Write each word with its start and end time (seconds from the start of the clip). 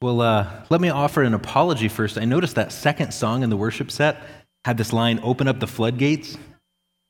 Well, 0.00 0.20
uh, 0.20 0.48
let 0.70 0.80
me 0.80 0.90
offer 0.90 1.24
an 1.24 1.34
apology 1.34 1.88
first. 1.88 2.18
I 2.18 2.24
noticed 2.24 2.54
that 2.54 2.70
second 2.70 3.12
song 3.12 3.42
in 3.42 3.50
the 3.50 3.56
worship 3.56 3.90
set 3.90 4.22
had 4.64 4.76
this 4.76 4.92
line, 4.92 5.18
Open 5.24 5.48
Up 5.48 5.58
the 5.58 5.66
Floodgates. 5.66 6.38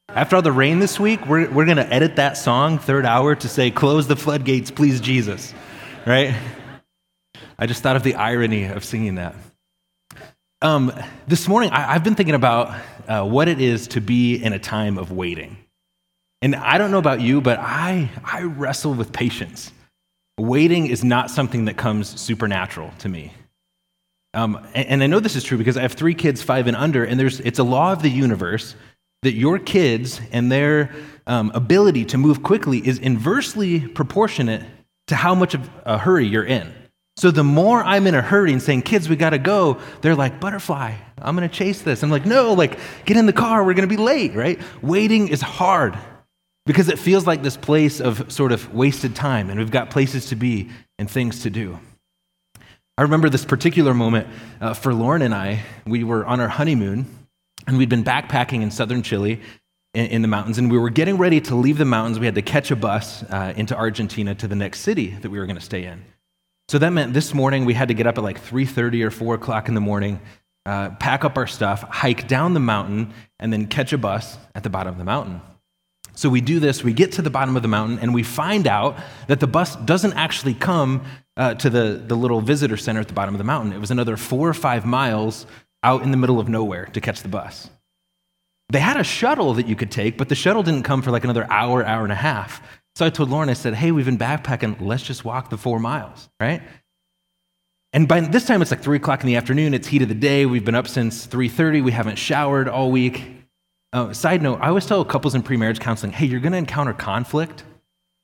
After 0.09 0.37
all 0.37 0.43
the 0.43 0.53
rain 0.53 0.79
this 0.79 0.99
week, 0.99 1.27
we're, 1.27 1.51
we're 1.51 1.67
going 1.67 1.77
to 1.77 1.93
edit 1.93 2.17
that 2.17 2.39
song, 2.39 2.79
third 2.79 3.05
hour, 3.05 3.35
to 3.35 3.47
say, 3.47 3.71
Close 3.71 4.07
the 4.07 4.17
floodgates, 4.17 4.71
please, 4.71 5.03
Jesus. 5.03 5.53
Right? 6.07 6.35
I 7.59 7.67
just 7.67 7.83
thought 7.83 7.97
of 7.97 8.05
the 8.05 8.15
irony 8.15 8.65
of 8.65 8.87
singing 8.87 9.17
that. 9.17 9.35
Um, 10.63 10.91
this 11.27 11.47
morning, 11.47 11.69
I, 11.71 11.93
have 11.93 12.05
been 12.05 12.15
thinking 12.15 12.35
about 12.35 12.75
uh, 13.07 13.23
what 13.23 13.49
it 13.49 13.61
is 13.61 13.89
to 13.89 14.01
be 14.01 14.37
in 14.43 14.55
a 14.55 14.59
time 14.59 14.97
of 14.97 15.13
waiting. 15.13 15.59
And 16.41 16.57
I 16.57 16.79
don't 16.79 16.91
know 16.91 16.99
about 16.99 17.21
you, 17.21 17.43
but 17.43 17.59
I, 17.59 18.11
I 18.25 18.45
wrestle 18.45 18.95
with 18.95 19.13
patience. 19.13 19.73
Waiting 20.39 20.87
is 20.87 21.03
not 21.03 21.31
something 21.31 21.65
that 21.65 21.77
comes 21.77 22.21
supernatural 22.21 22.93
to 23.01 23.09
me. 23.09 23.33
Um, 24.35 24.65
and, 24.75 24.89
and 24.89 25.03
I 25.03 25.07
know 25.09 25.21
this 25.21 25.35
is 25.35 25.43
true 25.43 25.59
because 25.59 25.77
I 25.77 25.83
have 25.83 25.95
three 25.95 26.15
kids, 26.15 26.43
five 26.43 26.67
and 26.69 26.77
under, 26.77 27.05
and 27.05 27.19
there's, 27.19 27.41
it's 27.41 27.59
a 27.59 27.65
law 27.65 27.93
of 27.93 28.03
the 28.03 28.11
universe 28.11 28.75
that 29.23 29.33
your 29.33 29.59
kids 29.59 30.21
and 30.31 30.51
their 30.51 30.95
um, 31.27 31.51
ability 31.55 32.05
to 32.07 32.19
move 32.19 32.43
quickly 32.43 32.87
is 32.87 32.99
inversely 32.99 33.81
proportionate 33.81 34.63
to 35.09 35.17
how 35.17 35.35
much 35.35 35.55
of 35.55 35.69
a 35.85 35.99
hurry 35.99 36.27
you're 36.27 36.45
in. 36.45 36.73
So 37.17 37.33
the 37.33 37.43
more 37.43 37.83
I'm 37.83 38.07
in 38.07 38.15
a 38.15 38.23
hurry 38.23 38.53
and 38.53 38.63
saying, 38.63 38.83
kids, 38.83 39.09
we 39.09 39.17
gotta 39.17 39.39
go, 39.39 39.81
they're 40.03 40.15
like, 40.15 40.39
butterfly, 40.39 40.95
I'm 41.21 41.35
gonna 41.35 41.49
chase 41.49 41.83
this. 41.83 42.05
I'm 42.05 42.11
like, 42.11 42.27
no, 42.27 42.53
like, 42.53 42.79
get 43.07 43.17
in 43.17 43.27
the 43.27 43.33
car, 43.33 43.65
we're 43.65 43.75
gonna 43.75 43.89
be 43.89 43.97
late, 43.97 44.35
right? 44.35 44.61
Waiting 44.83 45.27
is 45.27 45.41
hard 45.41 45.99
because 46.69 46.91
it 46.91 46.99
feels 46.99 47.27
like 47.27 47.43
this 47.43 47.57
place 47.57 47.99
of 47.99 48.31
sort 48.31 48.53
of 48.53 48.75
wasted 48.75 49.17
time, 49.17 49.49
and 49.49 49.59
we've 49.59 49.71
got 49.71 49.89
places 49.89 50.27
to 50.27 50.37
be 50.37 50.69
and 50.99 51.11
things 51.11 51.41
to 51.45 51.51
do. 51.51 51.79
I 52.99 53.03
remember 53.03 53.31
this 53.31 53.47
particular 53.47 53.95
moment 53.95 54.29
uh, 54.61 54.75
for 54.75 54.93
Lauren 54.93 55.23
and 55.23 55.35
I. 55.35 55.63
We 55.87 56.05
were 56.05 56.27
on 56.27 56.41
our 56.41 56.49
honeymoon, 56.49 57.07
and 57.67 57.79
we'd 57.79 57.89
been 57.89 58.05
backpacking 58.05 58.61
in 58.61 58.71
southern 58.71 59.03
Chile 59.03 59.41
in, 59.95 60.07
in 60.09 60.21
the 60.21 60.29
mountains, 60.29 60.59
and 60.59 60.71
we 60.71 60.77
were 60.77 60.91
getting 60.91 61.17
ready 61.17 61.41
to 61.41 61.55
leave 61.55 61.79
the 61.79 61.87
mountains. 61.87 62.19
We 62.19 62.27
had 62.27 62.35
to 62.35 62.43
catch 62.43 62.71
a 62.71 62.77
bus 62.77 63.23
uh, 63.23 63.55
into 63.57 63.75
Argentina 63.75 64.35
to 64.35 64.47
the 64.47 64.57
next 64.57 64.81
city 64.81 65.17
that 65.23 65.31
we 65.31 65.39
were 65.39 65.47
going 65.47 65.57
to 65.57 65.65
stay 65.65 65.85
in. 65.85 66.05
So 66.69 66.79
that 66.81 66.91
meant 66.91 67.15
this 67.15 67.33
morning 67.33 67.65
we 67.65 67.73
had 67.73 67.89
to 67.89 67.95
get 67.95 68.07
up 68.07 68.19
at 68.19 68.25
like 68.25 68.45
3:30 68.45 69.05
or 69.05 69.11
4 69.11 69.37
o'clock 69.37 69.69
in 69.69 69.75
the 69.75 69.81
morning, 69.81 70.21
uh, 70.67 70.91
pack 70.91 71.25
up 71.25 71.39
our 71.39 71.47
stuff, 71.47 71.81
hike 71.81 72.29
down 72.29 72.53
the 72.53 72.61
mountain, 72.61 73.15
and 73.41 73.51
then 73.51 73.69
catch 73.69 73.95
a 73.95 73.99
bus 73.99 74.37
at 74.55 74.65
the 74.65 74.71
bottom 74.71 74.93
of 74.93 74.99
the 74.99 75.05
mountain. 75.05 75.41
So 76.19 76.29
we 76.29 76.41
do 76.41 76.59
this, 76.59 76.83
we 76.83 76.93
get 76.95 77.13
to 77.13 77.23
the 77.23 77.31
bottom 77.31 77.55
of 77.55 77.63
the 77.63 77.69
mountain, 77.69 78.01
and 78.01 78.13
we 78.13 78.25
find 78.25 78.67
out 78.67 78.99
that 79.29 79.39
the 79.39 79.47
bus 79.47 79.77
doesn't 79.77 80.15
actually 80.15 80.53
come 80.53 81.05
uh, 81.37 81.55
to 81.55 81.71
the, 81.71 82.03
the 82.05 82.17
little 82.17 82.41
visitor 82.41 82.77
center 82.77 82.99
at 82.99 83.07
the 83.07 83.15
bottom 83.15 83.35
of 83.35 83.39
the 83.39 83.45
mountain. 83.45 83.73
It 83.73 83.79
was 83.79 83.93
another 83.93 84.17
four 84.17 84.49
or 84.49 84.55
five 84.55 84.85
miles 84.85 85.47
out 85.85 86.03
in 86.03 86.11
the 86.11 86.17
middle 86.17 86.41
of 86.41 86.49
nowhere 86.49 86.87
to 86.87 87.01
catch 87.01 87.23
the 87.23 87.29
bus. 87.29 87.71
They 88.69 88.81
had 88.81 88.97
a 88.97 89.05
shuttle 89.05 89.55
that 89.55 89.69
you 89.69 89.77
could 89.77 89.93
take, 89.93 90.19
but 90.19 90.29
the 90.29 90.35
shuttle 90.35 90.65
didn't 90.65 90.83
come 90.83 91.03
for 91.03 91.13
like 91.13 91.23
another 91.23 91.47
hour, 91.53 91.87
hour 91.87 92.03
and 92.03 92.11
a 92.11 92.17
half. 92.17 92.61
So 92.97 93.07
I 93.07 93.11
told 93.11 93.31
Lauren, 93.31 93.49
I 93.49 93.53
said, 93.53 93.75
hey, 93.75 93.93
we've 93.93 94.05
been 94.05 94.19
backpacking, 94.19 94.81
let's 94.81 95.05
just 95.05 95.25
walk 95.25 95.51
the 95.51 95.57
four 95.57 95.79
miles, 95.79 96.29
right? 96.41 96.63
And 97.93 98.09
by 98.09 98.23
this 98.23 98.45
time 98.45 98.61
it's 98.61 98.73
like 98.73 98.83
three 98.83 98.97
o'clock 98.97 99.21
in 99.21 99.29
the 99.29 99.37
afternoon, 99.37 99.73
it's 99.73 99.87
heat 99.87 100.03
of 100.03 100.09
the 100.09 100.17
day, 100.17 100.47
we've 100.47 100.65
been 100.65 100.75
up 100.75 100.89
since 100.89 101.29
3.30, 101.29 101.85
we 101.85 101.93
haven't 101.93 102.17
showered 102.17 102.69
all 102.69 102.91
week. 102.91 103.38
Uh, 103.93 104.13
side 104.13 104.43
note, 104.43 104.59
I 104.61 104.69
always 104.69 104.85
tell 104.85 105.05
couples 105.05 105.35
in 105.35 105.43
pre-marriage 105.43 105.81
counseling, 105.81 106.13
hey, 106.13 106.27
you're 106.27 106.41
going 106.41 106.53
to 106.53 106.59
encounter 106.59 106.93
conflict. 106.93 107.65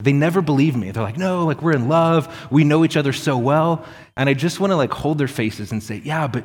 They 0.00 0.12
never 0.12 0.42
believe 0.42 0.76
me. 0.76 0.90
They're 0.90 1.02
like, 1.02 1.16
no, 1.16 1.46
like 1.46 1.62
we're 1.62 1.72
in 1.72 1.88
love. 1.88 2.48
We 2.50 2.64
know 2.64 2.84
each 2.84 2.96
other 2.96 3.12
so 3.12 3.38
well. 3.38 3.86
And 4.16 4.28
I 4.28 4.34
just 4.34 4.60
want 4.60 4.72
to 4.72 4.76
like 4.76 4.92
hold 4.92 5.16
their 5.16 5.28
faces 5.28 5.72
and 5.72 5.82
say, 5.82 6.02
yeah, 6.04 6.26
but 6.26 6.44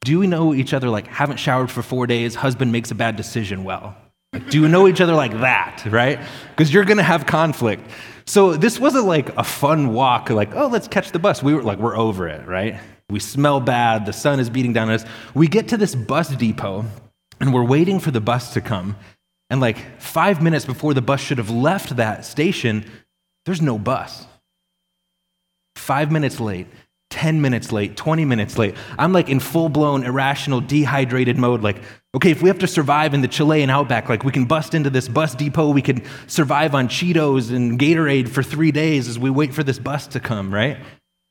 do 0.00 0.18
we 0.18 0.26
know 0.26 0.54
each 0.54 0.72
other 0.72 0.88
like 0.88 1.06
haven't 1.06 1.36
showered 1.36 1.70
for 1.70 1.82
four 1.82 2.06
days? 2.06 2.34
Husband 2.34 2.72
makes 2.72 2.90
a 2.90 2.96
bad 2.96 3.14
decision 3.16 3.62
well. 3.62 3.96
Like, 4.32 4.50
do 4.50 4.62
we 4.62 4.68
know 4.68 4.88
each 4.88 5.00
other 5.00 5.14
like 5.14 5.32
that, 5.40 5.86
right? 5.86 6.18
Because 6.50 6.74
you're 6.74 6.84
going 6.84 6.96
to 6.96 7.04
have 7.04 7.26
conflict. 7.26 7.88
So 8.26 8.56
this 8.56 8.80
wasn't 8.80 9.06
like 9.06 9.28
a 9.36 9.44
fun 9.44 9.92
walk, 9.92 10.30
like, 10.30 10.54
oh, 10.56 10.66
let's 10.66 10.88
catch 10.88 11.12
the 11.12 11.20
bus. 11.20 11.42
We 11.42 11.54
were 11.54 11.62
like, 11.62 11.78
we're 11.78 11.96
over 11.96 12.26
it, 12.26 12.44
right? 12.46 12.80
We 13.08 13.20
smell 13.20 13.60
bad. 13.60 14.04
The 14.04 14.12
sun 14.12 14.40
is 14.40 14.50
beating 14.50 14.72
down 14.72 14.88
on 14.88 14.96
us. 14.96 15.04
We 15.34 15.46
get 15.46 15.68
to 15.68 15.76
this 15.76 15.94
bus 15.94 16.30
depot 16.30 16.84
and 17.40 17.52
we're 17.52 17.64
waiting 17.64 18.00
for 18.00 18.10
the 18.10 18.20
bus 18.20 18.52
to 18.54 18.60
come. 18.60 18.96
And 19.50 19.60
like 19.60 20.00
five 20.00 20.42
minutes 20.42 20.64
before 20.64 20.94
the 20.94 21.02
bus 21.02 21.20
should 21.20 21.38
have 21.38 21.50
left 21.50 21.96
that 21.96 22.24
station, 22.24 22.84
there's 23.44 23.62
no 23.62 23.78
bus. 23.78 24.26
Five 25.76 26.10
minutes 26.10 26.40
late, 26.40 26.66
10 27.10 27.40
minutes 27.40 27.70
late, 27.70 27.96
20 27.96 28.24
minutes 28.24 28.58
late. 28.58 28.74
I'm 28.98 29.12
like 29.12 29.28
in 29.28 29.38
full 29.38 29.68
blown 29.68 30.04
irrational, 30.04 30.60
dehydrated 30.60 31.38
mode. 31.38 31.62
Like, 31.62 31.80
okay, 32.14 32.30
if 32.30 32.42
we 32.42 32.48
have 32.48 32.58
to 32.58 32.66
survive 32.66 33.14
in 33.14 33.20
the 33.20 33.28
Chilean 33.28 33.70
outback, 33.70 34.08
like 34.08 34.24
we 34.24 34.32
can 34.32 34.46
bust 34.46 34.74
into 34.74 34.90
this 34.90 35.06
bus 35.06 35.34
depot, 35.34 35.70
we 35.70 35.82
can 35.82 36.02
survive 36.26 36.74
on 36.74 36.88
Cheetos 36.88 37.54
and 37.54 37.78
Gatorade 37.78 38.28
for 38.28 38.42
three 38.42 38.72
days 38.72 39.08
as 39.08 39.18
we 39.18 39.30
wait 39.30 39.54
for 39.54 39.62
this 39.62 39.78
bus 39.78 40.08
to 40.08 40.20
come, 40.20 40.52
right? 40.52 40.78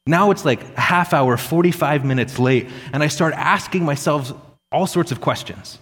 Now 0.08 0.32
it's 0.32 0.46
like 0.46 0.62
a 0.78 0.82
half 0.82 1.14
hour, 1.14 1.36
45 1.36 2.06
minutes 2.06 2.40
late, 2.40 2.70
and 2.94 3.04
I 3.04 3.08
start 3.08 3.34
asking 3.34 3.84
myself 3.84 4.32
all 4.72 4.88
sorts 4.88 5.12
of 5.12 5.20
questions. 5.20 5.80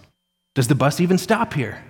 Does 0.54 0.68
the 0.68 0.74
bus 0.74 1.00
even 1.00 1.18
stop 1.18 1.52
here? 1.52 1.82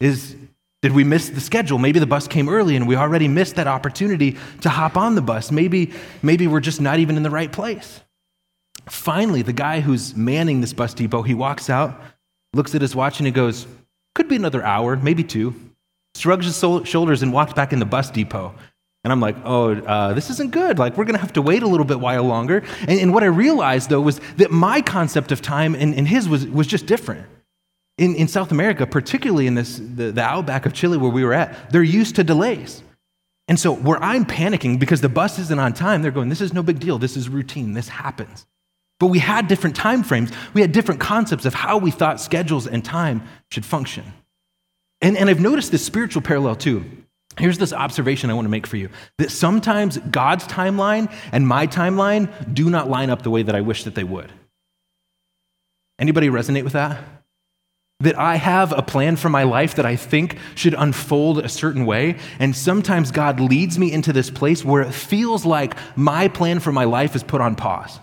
Is, 0.00 0.36
did 0.82 0.92
we 0.92 1.02
miss 1.02 1.28
the 1.30 1.40
schedule? 1.40 1.78
Maybe 1.78 1.98
the 1.98 2.06
bus 2.06 2.28
came 2.28 2.48
early 2.48 2.76
and 2.76 2.86
we 2.86 2.94
already 2.94 3.26
missed 3.26 3.56
that 3.56 3.66
opportunity 3.66 4.36
to 4.60 4.68
hop 4.68 4.96
on 4.96 5.16
the 5.16 5.22
bus. 5.22 5.50
Maybe, 5.50 5.92
maybe 6.22 6.46
we're 6.46 6.60
just 6.60 6.80
not 6.80 7.00
even 7.00 7.16
in 7.16 7.22
the 7.22 7.30
right 7.30 7.50
place. 7.50 8.00
Finally, 8.86 9.42
the 9.42 9.52
guy 9.52 9.80
who's 9.80 10.16
manning 10.16 10.60
this 10.60 10.72
bus 10.72 10.94
depot, 10.94 11.22
he 11.22 11.34
walks 11.34 11.68
out, 11.68 12.00
looks 12.54 12.74
at 12.74 12.80
his 12.80 12.94
watch, 12.94 13.18
and 13.18 13.26
he 13.26 13.32
goes, 13.32 13.66
Could 14.14 14.28
be 14.28 14.36
another 14.36 14.64
hour, 14.64 14.96
maybe 14.96 15.24
two. 15.24 15.54
Shrugs 16.16 16.46
his 16.46 16.88
shoulders 16.88 17.22
and 17.22 17.32
walks 17.32 17.52
back 17.52 17.72
in 17.72 17.80
the 17.80 17.84
bus 17.84 18.10
depot. 18.10 18.54
And 19.04 19.12
I'm 19.12 19.20
like, 19.20 19.36
oh, 19.44 19.74
uh, 19.74 20.12
this 20.14 20.28
isn't 20.30 20.50
good. 20.50 20.78
Like, 20.78 20.96
we're 20.96 21.04
going 21.04 21.14
to 21.14 21.20
have 21.20 21.32
to 21.34 21.42
wait 21.42 21.62
a 21.62 21.68
little 21.68 21.86
bit 21.86 22.00
while 22.00 22.24
longer. 22.24 22.64
And, 22.80 22.98
and, 22.98 23.14
what 23.14 23.22
I 23.22 23.26
realized, 23.26 23.90
though, 23.90 24.00
was 24.00 24.20
that 24.38 24.50
my 24.50 24.82
concept 24.82 25.30
of 25.30 25.40
time 25.40 25.74
and, 25.76 25.94
and 25.94 26.08
his 26.08 26.28
was, 26.28 26.46
was 26.46 26.66
just 26.66 26.86
different 26.86 27.26
in, 27.98 28.14
in 28.14 28.28
South 28.28 28.52
America, 28.52 28.86
particularly 28.86 29.46
in 29.46 29.54
this, 29.54 29.76
the, 29.78 30.12
the 30.12 30.22
outback 30.22 30.64
of 30.64 30.72
Chile 30.72 30.96
where 30.96 31.10
we 31.10 31.24
were 31.24 31.34
at, 31.34 31.70
they're 31.70 31.82
used 31.82 32.16
to 32.16 32.24
delays. 32.24 32.82
And 33.48 33.58
so, 33.58 33.74
where 33.74 34.02
I'm 34.02 34.24
panicking 34.24 34.78
because 34.78 35.00
the 35.00 35.08
bus 35.08 35.38
isn't 35.38 35.58
on 35.58 35.72
time, 35.72 36.02
they're 36.02 36.10
going, 36.10 36.28
This 36.28 36.40
is 36.40 36.52
no 36.52 36.62
big 36.62 36.78
deal. 36.78 36.98
This 36.98 37.16
is 37.16 37.28
routine. 37.28 37.72
This 37.72 37.88
happens. 37.88 38.46
But 39.00 39.06
we 39.06 39.18
had 39.18 39.48
different 39.48 39.76
time 39.76 40.02
frames. 40.02 40.30
We 40.54 40.60
had 40.60 40.72
different 40.72 41.00
concepts 41.00 41.44
of 41.44 41.54
how 41.54 41.78
we 41.78 41.90
thought 41.90 42.20
schedules 42.20 42.66
and 42.66 42.84
time 42.84 43.22
should 43.50 43.64
function. 43.64 44.04
And, 45.00 45.16
and 45.16 45.30
I've 45.30 45.40
noticed 45.40 45.70
this 45.70 45.84
spiritual 45.84 46.22
parallel 46.22 46.56
too. 46.56 46.84
Here's 47.38 47.58
this 47.58 47.72
observation 47.72 48.30
I 48.30 48.34
want 48.34 48.46
to 48.46 48.50
make 48.50 48.66
for 48.66 48.76
you 48.76 48.90
that 49.18 49.30
sometimes 49.30 49.96
God's 49.98 50.44
timeline 50.46 51.12
and 51.30 51.46
my 51.46 51.68
timeline 51.68 52.52
do 52.52 52.68
not 52.68 52.90
line 52.90 53.10
up 53.10 53.22
the 53.22 53.30
way 53.30 53.42
that 53.44 53.54
I 53.54 53.60
wish 53.60 53.84
that 53.84 53.94
they 53.94 54.04
would. 54.04 54.32
Anybody 56.00 56.28
resonate 56.28 56.64
with 56.64 56.72
that? 56.74 56.98
That 58.00 58.16
I 58.16 58.36
have 58.36 58.72
a 58.72 58.82
plan 58.82 59.16
for 59.16 59.28
my 59.28 59.42
life 59.42 59.74
that 59.74 59.84
I 59.84 59.96
think 59.96 60.38
should 60.54 60.74
unfold 60.74 61.40
a 61.40 61.48
certain 61.48 61.84
way. 61.84 62.16
And 62.38 62.54
sometimes 62.54 63.10
God 63.10 63.40
leads 63.40 63.76
me 63.76 63.90
into 63.90 64.12
this 64.12 64.30
place 64.30 64.64
where 64.64 64.82
it 64.82 64.92
feels 64.92 65.44
like 65.44 65.76
my 65.96 66.28
plan 66.28 66.60
for 66.60 66.70
my 66.70 66.84
life 66.84 67.16
is 67.16 67.24
put 67.24 67.40
on 67.40 67.56
pause. 67.56 67.98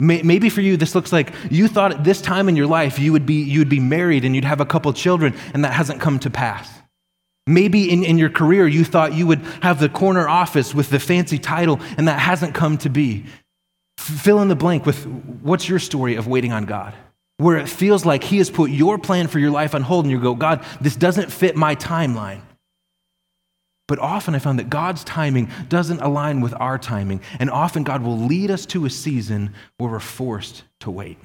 Maybe 0.00 0.48
for 0.48 0.62
you, 0.62 0.76
this 0.76 0.94
looks 0.94 1.12
like 1.12 1.32
you 1.50 1.68
thought 1.68 1.92
at 1.92 2.04
this 2.04 2.22
time 2.22 2.48
in 2.48 2.56
your 2.56 2.66
life 2.66 2.98
you 2.98 3.12
would 3.12 3.26
be, 3.26 3.42
you 3.42 3.58
would 3.58 3.68
be 3.68 3.80
married 3.80 4.24
and 4.24 4.34
you'd 4.34 4.44
have 4.44 4.60
a 4.60 4.66
couple 4.66 4.92
children, 4.94 5.36
and 5.52 5.64
that 5.64 5.74
hasn't 5.74 6.00
come 6.00 6.18
to 6.20 6.30
pass. 6.30 6.68
Maybe 7.46 7.90
in, 7.90 8.02
in 8.02 8.16
your 8.16 8.30
career, 8.30 8.66
you 8.66 8.82
thought 8.82 9.12
you 9.12 9.26
would 9.26 9.40
have 9.62 9.78
the 9.78 9.90
corner 9.90 10.26
office 10.26 10.74
with 10.74 10.88
the 10.88 10.98
fancy 10.98 11.38
title, 11.38 11.80
and 11.98 12.08
that 12.08 12.18
hasn't 12.18 12.54
come 12.54 12.78
to 12.78 12.88
be. 12.88 13.26
Fill 13.98 14.40
in 14.40 14.48
the 14.48 14.56
blank 14.56 14.86
with 14.86 15.06
what's 15.06 15.68
your 15.68 15.78
story 15.78 16.16
of 16.16 16.26
waiting 16.26 16.52
on 16.52 16.64
God? 16.64 16.94
Where 17.40 17.56
it 17.56 17.68
feels 17.68 18.04
like 18.04 18.22
He 18.22 18.38
has 18.38 18.50
put 18.50 18.70
your 18.70 18.98
plan 18.98 19.26
for 19.26 19.38
your 19.38 19.50
life 19.50 19.74
on 19.74 19.82
hold, 19.82 20.04
and 20.04 20.12
you 20.12 20.20
go, 20.20 20.34
God, 20.34 20.64
this 20.80 20.94
doesn't 20.94 21.32
fit 21.32 21.56
my 21.56 21.74
timeline. 21.74 22.42
But 23.88 23.98
often 23.98 24.34
I 24.34 24.38
found 24.38 24.58
that 24.58 24.70
God's 24.70 25.02
timing 25.02 25.50
doesn't 25.68 26.00
align 26.00 26.42
with 26.42 26.54
our 26.60 26.78
timing, 26.78 27.22
and 27.38 27.50
often 27.50 27.82
God 27.82 28.02
will 28.02 28.18
lead 28.18 28.50
us 28.50 28.66
to 28.66 28.84
a 28.84 28.90
season 28.90 29.54
where 29.78 29.90
we're 29.90 30.00
forced 30.00 30.64
to 30.80 30.90
wait. 30.90 31.18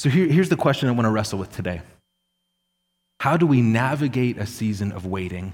So 0.00 0.10
here, 0.10 0.26
here's 0.26 0.48
the 0.48 0.56
question 0.56 0.88
I 0.88 0.92
want 0.92 1.06
to 1.06 1.10
wrestle 1.10 1.38
with 1.38 1.54
today 1.54 1.80
How 3.20 3.36
do 3.36 3.46
we 3.46 3.62
navigate 3.62 4.38
a 4.38 4.46
season 4.46 4.90
of 4.90 5.06
waiting, 5.06 5.52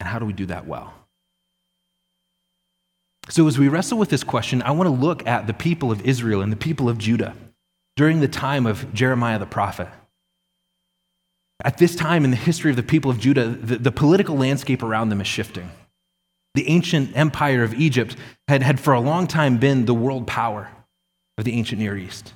and 0.00 0.08
how 0.08 0.18
do 0.18 0.26
we 0.26 0.32
do 0.32 0.46
that 0.46 0.66
well? 0.66 0.92
So, 3.28 3.46
as 3.46 3.56
we 3.56 3.68
wrestle 3.68 3.98
with 3.98 4.08
this 4.08 4.24
question, 4.24 4.60
I 4.62 4.72
want 4.72 4.88
to 4.88 4.94
look 4.94 5.24
at 5.28 5.46
the 5.46 5.54
people 5.54 5.92
of 5.92 6.04
Israel 6.04 6.42
and 6.42 6.50
the 6.50 6.56
people 6.56 6.88
of 6.88 6.98
Judah 6.98 7.36
during 8.02 8.18
the 8.18 8.26
time 8.26 8.66
of 8.66 8.92
Jeremiah 8.92 9.38
the 9.38 9.46
prophet. 9.46 9.86
At 11.64 11.78
this 11.78 11.94
time 11.94 12.24
in 12.24 12.32
the 12.32 12.36
history 12.36 12.68
of 12.68 12.76
the 12.76 12.82
people 12.82 13.12
of 13.12 13.20
Judah, 13.20 13.46
the, 13.46 13.76
the 13.76 13.92
political 13.92 14.36
landscape 14.36 14.82
around 14.82 15.10
them 15.10 15.20
is 15.20 15.28
shifting. 15.28 15.70
The 16.56 16.68
ancient 16.68 17.16
empire 17.16 17.62
of 17.62 17.74
Egypt 17.74 18.16
had, 18.48 18.64
had 18.64 18.80
for 18.80 18.92
a 18.92 18.98
long 18.98 19.28
time 19.28 19.58
been 19.58 19.84
the 19.84 19.94
world 19.94 20.26
power 20.26 20.68
of 21.38 21.44
the 21.44 21.52
ancient 21.52 21.80
Near 21.80 21.96
East. 21.96 22.34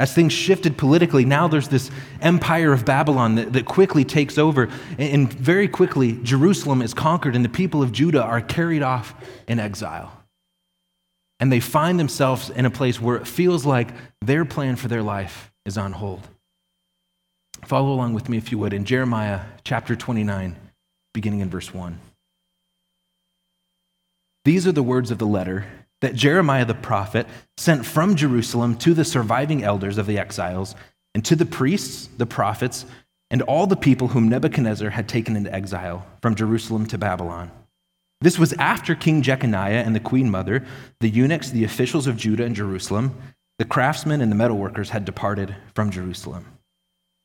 As 0.00 0.12
things 0.12 0.32
shifted 0.32 0.76
politically, 0.76 1.24
now 1.24 1.46
there's 1.46 1.68
this 1.68 1.92
empire 2.20 2.72
of 2.72 2.84
Babylon 2.84 3.36
that, 3.36 3.52
that 3.52 3.66
quickly 3.66 4.04
takes 4.04 4.36
over. 4.36 4.64
And, 4.98 5.12
and 5.14 5.32
very 5.32 5.68
quickly, 5.68 6.18
Jerusalem 6.24 6.82
is 6.82 6.92
conquered, 6.92 7.36
and 7.36 7.44
the 7.44 7.48
people 7.48 7.84
of 7.84 7.92
Judah 7.92 8.24
are 8.24 8.40
carried 8.40 8.82
off 8.82 9.14
in 9.46 9.60
exile. 9.60 10.17
And 11.40 11.52
they 11.52 11.60
find 11.60 11.98
themselves 11.98 12.50
in 12.50 12.66
a 12.66 12.70
place 12.70 13.00
where 13.00 13.16
it 13.16 13.26
feels 13.26 13.64
like 13.64 13.88
their 14.20 14.44
plan 14.44 14.76
for 14.76 14.88
their 14.88 15.02
life 15.02 15.52
is 15.64 15.78
on 15.78 15.92
hold. 15.92 16.26
Follow 17.64 17.92
along 17.92 18.14
with 18.14 18.28
me, 18.28 18.36
if 18.38 18.50
you 18.50 18.58
would, 18.58 18.72
in 18.72 18.84
Jeremiah 18.84 19.42
chapter 19.64 19.94
29, 19.94 20.56
beginning 21.14 21.40
in 21.40 21.50
verse 21.50 21.72
1. 21.72 21.98
These 24.44 24.66
are 24.66 24.72
the 24.72 24.82
words 24.82 25.10
of 25.10 25.18
the 25.18 25.26
letter 25.26 25.66
that 26.00 26.14
Jeremiah 26.14 26.64
the 26.64 26.74
prophet 26.74 27.26
sent 27.56 27.84
from 27.84 28.14
Jerusalem 28.14 28.76
to 28.78 28.94
the 28.94 29.04
surviving 29.04 29.62
elders 29.62 29.98
of 29.98 30.06
the 30.06 30.18
exiles 30.18 30.74
and 31.14 31.24
to 31.24 31.36
the 31.36 31.46
priests, 31.46 32.08
the 32.16 32.26
prophets, 32.26 32.86
and 33.30 33.42
all 33.42 33.66
the 33.66 33.76
people 33.76 34.08
whom 34.08 34.28
Nebuchadnezzar 34.28 34.90
had 34.90 35.08
taken 35.08 35.36
into 35.36 35.52
exile 35.52 36.06
from 36.22 36.34
Jerusalem 36.34 36.86
to 36.86 36.98
Babylon. 36.98 37.50
This 38.20 38.38
was 38.38 38.52
after 38.54 38.94
King 38.94 39.22
Jeconiah 39.22 39.82
and 39.84 39.94
the 39.94 40.00
queen 40.00 40.30
mother, 40.30 40.64
the 41.00 41.08
eunuchs, 41.08 41.50
the 41.50 41.64
officials 41.64 42.06
of 42.06 42.16
Judah 42.16 42.44
and 42.44 42.56
Jerusalem, 42.56 43.16
the 43.58 43.64
craftsmen 43.64 44.20
and 44.20 44.30
the 44.30 44.36
metalworkers 44.36 44.88
had 44.88 45.04
departed 45.04 45.54
from 45.74 45.90
Jerusalem. 45.90 46.46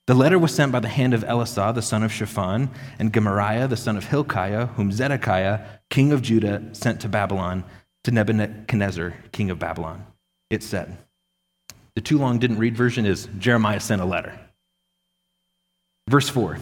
The 0.06 0.14
letter 0.14 0.38
was 0.38 0.54
sent 0.54 0.72
by 0.72 0.82
the 0.82 0.90
hand 0.90 1.14
of 1.14 1.24
Elasah, 1.24 1.74
the 1.74 1.82
son 1.82 2.04
of 2.04 2.12
Shaphan, 2.12 2.70
and 3.00 3.14
Gemariah, 3.14 3.68
the 3.68 3.78
son 3.78 3.96
of 3.98 4.06
Hilkiah, 4.06 4.68
whom 4.68 4.92
Zedekiah, 4.92 5.62
king 5.90 6.12
of 6.12 6.22
Judah, 6.22 6.62
sent 6.74 7.00
to 7.02 7.10
Babylon 7.10 7.64
to 8.04 8.12
Nebuchadnezzar, 8.12 9.16
king 9.32 9.50
of 9.50 9.60
Babylon. 9.60 10.06
It 10.50 10.62
said, 10.62 10.98
the 11.96 12.02
too 12.02 12.18
long 12.18 12.40
didn't 12.40 12.58
read 12.58 12.76
version 12.76 13.06
is 13.06 13.28
Jeremiah 13.38 13.80
sent 13.80 14.02
a 14.02 14.06
letter. 14.06 14.40
Verse 16.10 16.30
4 16.30 16.58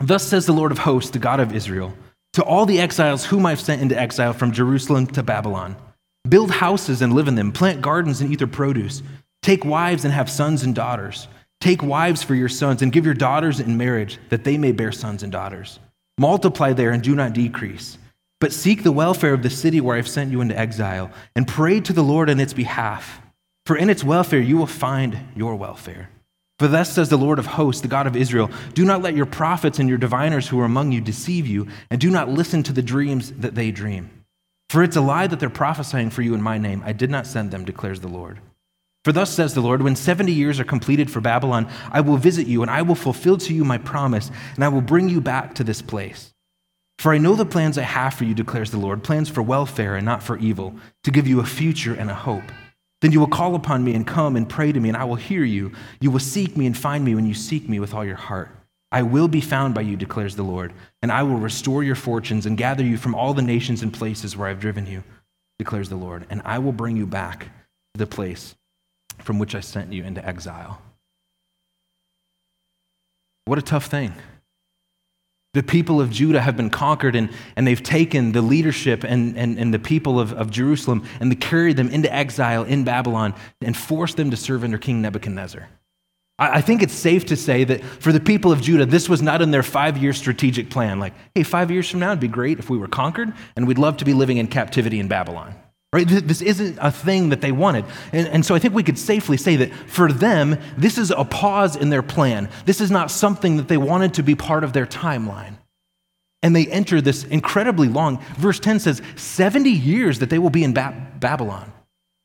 Thus 0.00 0.24
says 0.24 0.46
the 0.46 0.52
Lord 0.52 0.72
of 0.72 0.78
hosts, 0.78 1.10
the 1.10 1.18
God 1.18 1.40
of 1.40 1.54
Israel, 1.54 1.94
to 2.34 2.44
all 2.44 2.66
the 2.66 2.80
exiles 2.80 3.24
whom 3.24 3.46
I've 3.46 3.60
sent 3.60 3.82
into 3.82 3.98
exile 3.98 4.32
from 4.32 4.52
Jerusalem 4.52 5.06
to 5.08 5.22
Babylon 5.22 5.76
build 6.28 6.50
houses 6.50 7.02
and 7.02 7.12
live 7.12 7.28
in 7.28 7.34
them, 7.34 7.52
plant 7.52 7.80
gardens 7.80 8.20
and 8.20 8.32
eat 8.32 8.38
their 8.38 8.48
produce, 8.48 9.02
take 9.42 9.64
wives 9.64 10.04
and 10.04 10.12
have 10.12 10.30
sons 10.30 10.62
and 10.62 10.74
daughters. 10.74 11.28
Take 11.60 11.82
wives 11.82 12.22
for 12.22 12.34
your 12.34 12.48
sons 12.48 12.82
and 12.82 12.92
give 12.92 13.04
your 13.04 13.14
daughters 13.14 13.60
in 13.60 13.76
marriage 13.76 14.18
that 14.28 14.44
they 14.44 14.58
may 14.58 14.72
bear 14.72 14.92
sons 14.92 15.22
and 15.22 15.32
daughters. 15.32 15.78
Multiply 16.18 16.72
there 16.72 16.90
and 16.90 17.02
do 17.02 17.14
not 17.14 17.32
decrease. 17.32 17.98
But 18.40 18.52
seek 18.52 18.82
the 18.82 18.92
welfare 18.92 19.32
of 19.32 19.42
the 19.42 19.50
city 19.50 19.80
where 19.80 19.96
I've 19.96 20.08
sent 20.08 20.30
you 20.30 20.40
into 20.40 20.58
exile 20.58 21.10
and 21.34 21.48
pray 21.48 21.80
to 21.80 21.92
the 21.92 22.02
Lord 22.02 22.28
on 22.28 22.40
its 22.40 22.52
behalf. 22.52 23.20
For 23.64 23.76
in 23.76 23.88
its 23.88 24.04
welfare 24.04 24.40
you 24.40 24.58
will 24.58 24.66
find 24.66 25.18
your 25.34 25.54
welfare. 25.56 26.10
For 26.64 26.68
thus 26.68 26.94
says 26.94 27.10
the 27.10 27.18
Lord 27.18 27.38
of 27.38 27.44
hosts, 27.44 27.82
the 27.82 27.88
God 27.88 28.06
of 28.06 28.16
Israel 28.16 28.50
Do 28.72 28.86
not 28.86 29.02
let 29.02 29.14
your 29.14 29.26
prophets 29.26 29.78
and 29.78 29.86
your 29.86 29.98
diviners 29.98 30.48
who 30.48 30.58
are 30.60 30.64
among 30.64 30.92
you 30.92 31.02
deceive 31.02 31.46
you, 31.46 31.68
and 31.90 32.00
do 32.00 32.08
not 32.08 32.30
listen 32.30 32.62
to 32.62 32.72
the 32.72 32.80
dreams 32.80 33.32
that 33.32 33.54
they 33.54 33.70
dream. 33.70 34.24
For 34.70 34.82
it's 34.82 34.96
a 34.96 35.02
lie 35.02 35.26
that 35.26 35.38
they're 35.40 35.50
prophesying 35.50 36.08
for 36.08 36.22
you 36.22 36.32
in 36.32 36.40
my 36.40 36.56
name. 36.56 36.82
I 36.82 36.94
did 36.94 37.10
not 37.10 37.26
send 37.26 37.50
them, 37.50 37.66
declares 37.66 38.00
the 38.00 38.08
Lord. 38.08 38.40
For 39.04 39.12
thus 39.12 39.30
says 39.30 39.52
the 39.52 39.60
Lord, 39.60 39.82
when 39.82 39.94
70 39.94 40.32
years 40.32 40.58
are 40.58 40.64
completed 40.64 41.10
for 41.10 41.20
Babylon, 41.20 41.68
I 41.92 42.00
will 42.00 42.16
visit 42.16 42.46
you, 42.46 42.62
and 42.62 42.70
I 42.70 42.80
will 42.80 42.94
fulfill 42.94 43.36
to 43.36 43.52
you 43.52 43.62
my 43.62 43.76
promise, 43.76 44.30
and 44.54 44.64
I 44.64 44.68
will 44.68 44.80
bring 44.80 45.10
you 45.10 45.20
back 45.20 45.56
to 45.56 45.64
this 45.64 45.82
place. 45.82 46.32
For 46.98 47.12
I 47.12 47.18
know 47.18 47.34
the 47.34 47.44
plans 47.44 47.76
I 47.76 47.82
have 47.82 48.14
for 48.14 48.24
you, 48.24 48.32
declares 48.32 48.70
the 48.70 48.78
Lord 48.78 49.04
plans 49.04 49.28
for 49.28 49.42
welfare 49.42 49.96
and 49.96 50.06
not 50.06 50.22
for 50.22 50.38
evil, 50.38 50.76
to 51.02 51.10
give 51.10 51.26
you 51.26 51.40
a 51.40 51.44
future 51.44 51.92
and 51.92 52.10
a 52.10 52.14
hope. 52.14 52.50
Then 53.04 53.12
you 53.12 53.20
will 53.20 53.26
call 53.26 53.54
upon 53.54 53.84
me 53.84 53.94
and 53.94 54.06
come 54.06 54.34
and 54.34 54.48
pray 54.48 54.72
to 54.72 54.80
me, 54.80 54.88
and 54.88 54.96
I 54.96 55.04
will 55.04 55.14
hear 55.14 55.44
you. 55.44 55.72
You 56.00 56.10
will 56.10 56.20
seek 56.20 56.56
me 56.56 56.64
and 56.64 56.74
find 56.74 57.04
me 57.04 57.14
when 57.14 57.26
you 57.26 57.34
seek 57.34 57.68
me 57.68 57.78
with 57.78 57.92
all 57.92 58.02
your 58.02 58.16
heart. 58.16 58.48
I 58.90 59.02
will 59.02 59.28
be 59.28 59.42
found 59.42 59.74
by 59.74 59.82
you, 59.82 59.94
declares 59.94 60.36
the 60.36 60.42
Lord, 60.42 60.72
and 61.02 61.12
I 61.12 61.22
will 61.22 61.36
restore 61.36 61.84
your 61.84 61.96
fortunes 61.96 62.46
and 62.46 62.56
gather 62.56 62.82
you 62.82 62.96
from 62.96 63.14
all 63.14 63.34
the 63.34 63.42
nations 63.42 63.82
and 63.82 63.92
places 63.92 64.38
where 64.38 64.48
I've 64.48 64.58
driven 64.58 64.86
you, 64.86 65.04
declares 65.58 65.90
the 65.90 65.96
Lord, 65.96 66.24
and 66.30 66.40
I 66.46 66.58
will 66.60 66.72
bring 66.72 66.96
you 66.96 67.06
back 67.06 67.50
to 67.92 67.98
the 67.98 68.06
place 68.06 68.54
from 69.18 69.38
which 69.38 69.54
I 69.54 69.60
sent 69.60 69.92
you 69.92 70.02
into 70.02 70.26
exile. 70.26 70.80
What 73.44 73.58
a 73.58 73.62
tough 73.62 73.84
thing. 73.84 74.14
The 75.54 75.62
people 75.62 76.00
of 76.00 76.10
Judah 76.10 76.40
have 76.40 76.56
been 76.56 76.68
conquered 76.68 77.16
and, 77.16 77.30
and 77.56 77.66
they've 77.66 77.82
taken 77.82 78.32
the 78.32 78.42
leadership 78.42 79.04
and, 79.04 79.36
and, 79.38 79.58
and 79.58 79.72
the 79.72 79.78
people 79.78 80.20
of, 80.20 80.32
of 80.34 80.50
Jerusalem 80.50 81.04
and 81.20 81.30
they 81.30 81.36
carried 81.36 81.76
them 81.76 81.88
into 81.88 82.12
exile 82.12 82.64
in 82.64 82.84
Babylon 82.84 83.34
and 83.62 83.76
forced 83.76 84.16
them 84.16 84.30
to 84.30 84.36
serve 84.36 84.64
under 84.64 84.78
King 84.78 85.00
Nebuchadnezzar. 85.00 85.68
I, 86.38 86.58
I 86.58 86.60
think 86.60 86.82
it's 86.82 86.92
safe 86.92 87.26
to 87.26 87.36
say 87.36 87.64
that 87.64 87.84
for 87.84 88.12
the 88.12 88.20
people 88.20 88.52
of 88.52 88.60
Judah, 88.60 88.84
this 88.84 89.08
was 89.08 89.22
not 89.22 89.42
in 89.42 89.50
their 89.50 89.62
five 89.62 89.96
year 89.96 90.12
strategic 90.12 90.70
plan. 90.70 90.98
Like, 90.98 91.14
hey, 91.34 91.42
five 91.44 91.70
years 91.70 91.88
from 91.88 92.00
now, 92.00 92.10
it'd 92.10 92.20
be 92.20 92.28
great 92.28 92.58
if 92.58 92.68
we 92.68 92.78
were 92.78 92.88
conquered 92.88 93.32
and 93.56 93.66
we'd 93.66 93.78
love 93.78 93.96
to 93.98 94.04
be 94.04 94.12
living 94.12 94.36
in 94.36 94.48
captivity 94.48 95.00
in 95.00 95.08
Babylon. 95.08 95.54
Right? 95.94 96.08
This 96.08 96.42
isn't 96.42 96.76
a 96.80 96.90
thing 96.90 97.28
that 97.28 97.40
they 97.40 97.52
wanted. 97.52 97.84
And, 98.10 98.26
and, 98.26 98.44
so 98.44 98.56
I 98.56 98.58
think 98.58 98.74
we 98.74 98.82
could 98.82 98.98
safely 98.98 99.36
say 99.36 99.54
that 99.54 99.72
for 99.86 100.10
them, 100.10 100.58
this 100.76 100.98
is 100.98 101.12
a 101.12 101.24
pause 101.24 101.76
in 101.76 101.88
their 101.88 102.02
plan. 102.02 102.48
This 102.64 102.80
is 102.80 102.90
not 102.90 103.12
something 103.12 103.58
that 103.58 103.68
they 103.68 103.76
wanted 103.76 104.14
to 104.14 104.24
be 104.24 104.34
part 104.34 104.64
of 104.64 104.72
their 104.72 104.86
timeline. 104.86 105.56
And 106.42 106.56
they 106.56 106.66
enter 106.66 107.00
this 107.00 107.22
incredibly 107.22 107.86
long, 107.86 108.20
verse 108.36 108.58
10 108.58 108.80
says, 108.80 109.02
70 109.14 109.70
years 109.70 110.18
that 110.18 110.30
they 110.30 110.38
will 110.40 110.50
be 110.50 110.64
in 110.64 110.74
ba- 110.74 111.12
Babylon. 111.20 111.72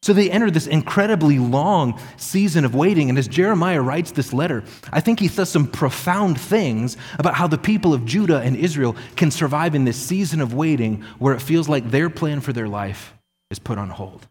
So 0.01 0.13
they 0.13 0.31
enter 0.31 0.49
this 0.49 0.65
incredibly 0.65 1.37
long 1.37 1.99
season 2.17 2.65
of 2.65 2.73
waiting. 2.73 3.09
And 3.09 3.19
as 3.19 3.27
Jeremiah 3.27 3.83
writes 3.83 4.13
this 4.13 4.33
letter, 4.33 4.63
I 4.91 4.99
think 4.99 5.19
he 5.19 5.27
says 5.27 5.47
some 5.47 5.67
profound 5.67 6.41
things 6.41 6.97
about 7.19 7.35
how 7.35 7.45
the 7.45 7.59
people 7.59 7.93
of 7.93 8.05
Judah 8.05 8.39
and 8.39 8.55
Israel 8.55 8.95
can 9.15 9.29
survive 9.29 9.75
in 9.75 9.85
this 9.85 9.97
season 9.97 10.41
of 10.41 10.55
waiting 10.55 11.03
where 11.19 11.35
it 11.35 11.39
feels 11.39 11.69
like 11.69 11.91
their 11.91 12.09
plan 12.09 12.41
for 12.41 12.51
their 12.51 12.67
life 12.67 13.13
is 13.51 13.59
put 13.59 13.77
on 13.77 13.89
hold. 13.89 14.27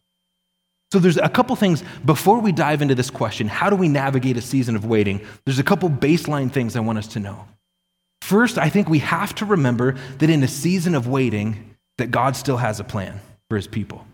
So 0.90 0.98
there's 0.98 1.18
a 1.18 1.28
couple 1.28 1.54
things 1.54 1.82
before 2.04 2.40
we 2.40 2.50
dive 2.50 2.80
into 2.80 2.94
this 2.94 3.10
question, 3.10 3.46
how 3.46 3.68
do 3.68 3.76
we 3.76 3.88
navigate 3.88 4.36
a 4.38 4.42
season 4.42 4.74
of 4.74 4.86
waiting? 4.86 5.20
There's 5.44 5.58
a 5.58 5.64
couple 5.64 5.90
baseline 5.90 6.50
things 6.50 6.76
I 6.76 6.80
want 6.80 6.98
us 6.98 7.08
to 7.08 7.20
know. 7.20 7.46
First, 8.22 8.56
I 8.58 8.68
think 8.70 8.88
we 8.88 9.00
have 9.00 9.34
to 9.36 9.44
remember 9.44 9.96
that 10.18 10.30
in 10.30 10.42
a 10.42 10.48
season 10.48 10.94
of 10.94 11.06
waiting 11.06 11.74
that 11.98 12.10
God 12.10 12.36
still 12.36 12.56
has 12.56 12.80
a 12.80 12.84
plan 12.84 13.20
for 13.50 13.56
his 13.56 13.66
people. 13.66 14.06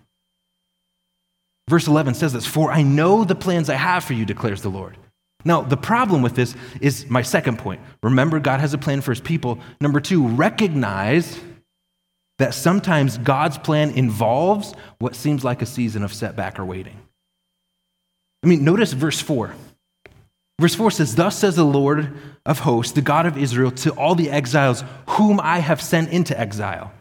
Verse 1.71 1.87
11 1.87 2.15
says 2.15 2.33
this, 2.33 2.45
"For 2.45 2.71
I 2.73 2.83
know 2.83 3.25
the 3.25 3.35
plans 3.35 3.71
I 3.71 3.77
have 3.77 4.05
for 4.05 4.13
you," 4.13 4.25
declares 4.25 4.63
the 4.63 4.69
Lord. 4.69 4.97
Now, 5.45 5.63
the 5.63 5.77
problem 5.77 6.23
with 6.23 6.35
this 6.35 6.55
is 6.81 7.09
my 7.09 7.23
second 7.23 7.59
point. 7.59 7.81
Remember 8.03 8.41
God 8.41 8.61
has 8.61 8.75
a 8.75 8.79
plan 8.79 9.01
for 9.01 9.13
his 9.13 9.21
people. 9.21 9.59
Number 9.81 10.01
2, 10.01 10.27
recognize 10.27 11.39
that 12.39 12.55
sometimes 12.55 13.19
God's 13.19 13.59
plan 13.59 13.91
involves 13.91 14.75
what 14.99 15.15
seems 15.15 15.45
like 15.45 15.63
a 15.63 15.67
season 15.67 16.03
of 16.03 16.13
setback 16.13 16.59
or 16.59 16.65
waiting. 16.65 17.01
I 18.43 18.47
mean, 18.47 18.65
notice 18.65 18.93
verse 18.93 19.21
4. 19.21 19.55
Verse 20.61 20.75
4 20.75 20.91
says, 20.91 21.15
Thus 21.15 21.39
says 21.39 21.57
the 21.57 21.65
Lord 21.65 22.13
of 22.47 22.61
hosts, 22.61 22.93
the 22.93 23.03
God 23.03 23.27
of 23.27 23.39
Israel, 23.39 23.71
to 23.73 23.91
all 23.93 24.15
the 24.15 24.31
exiles 24.31 24.85
whom 25.11 25.41
I 25.41 25.59
have 25.59 25.81
sent 25.81 26.11
into 26.11 26.39
exile. 26.39 26.93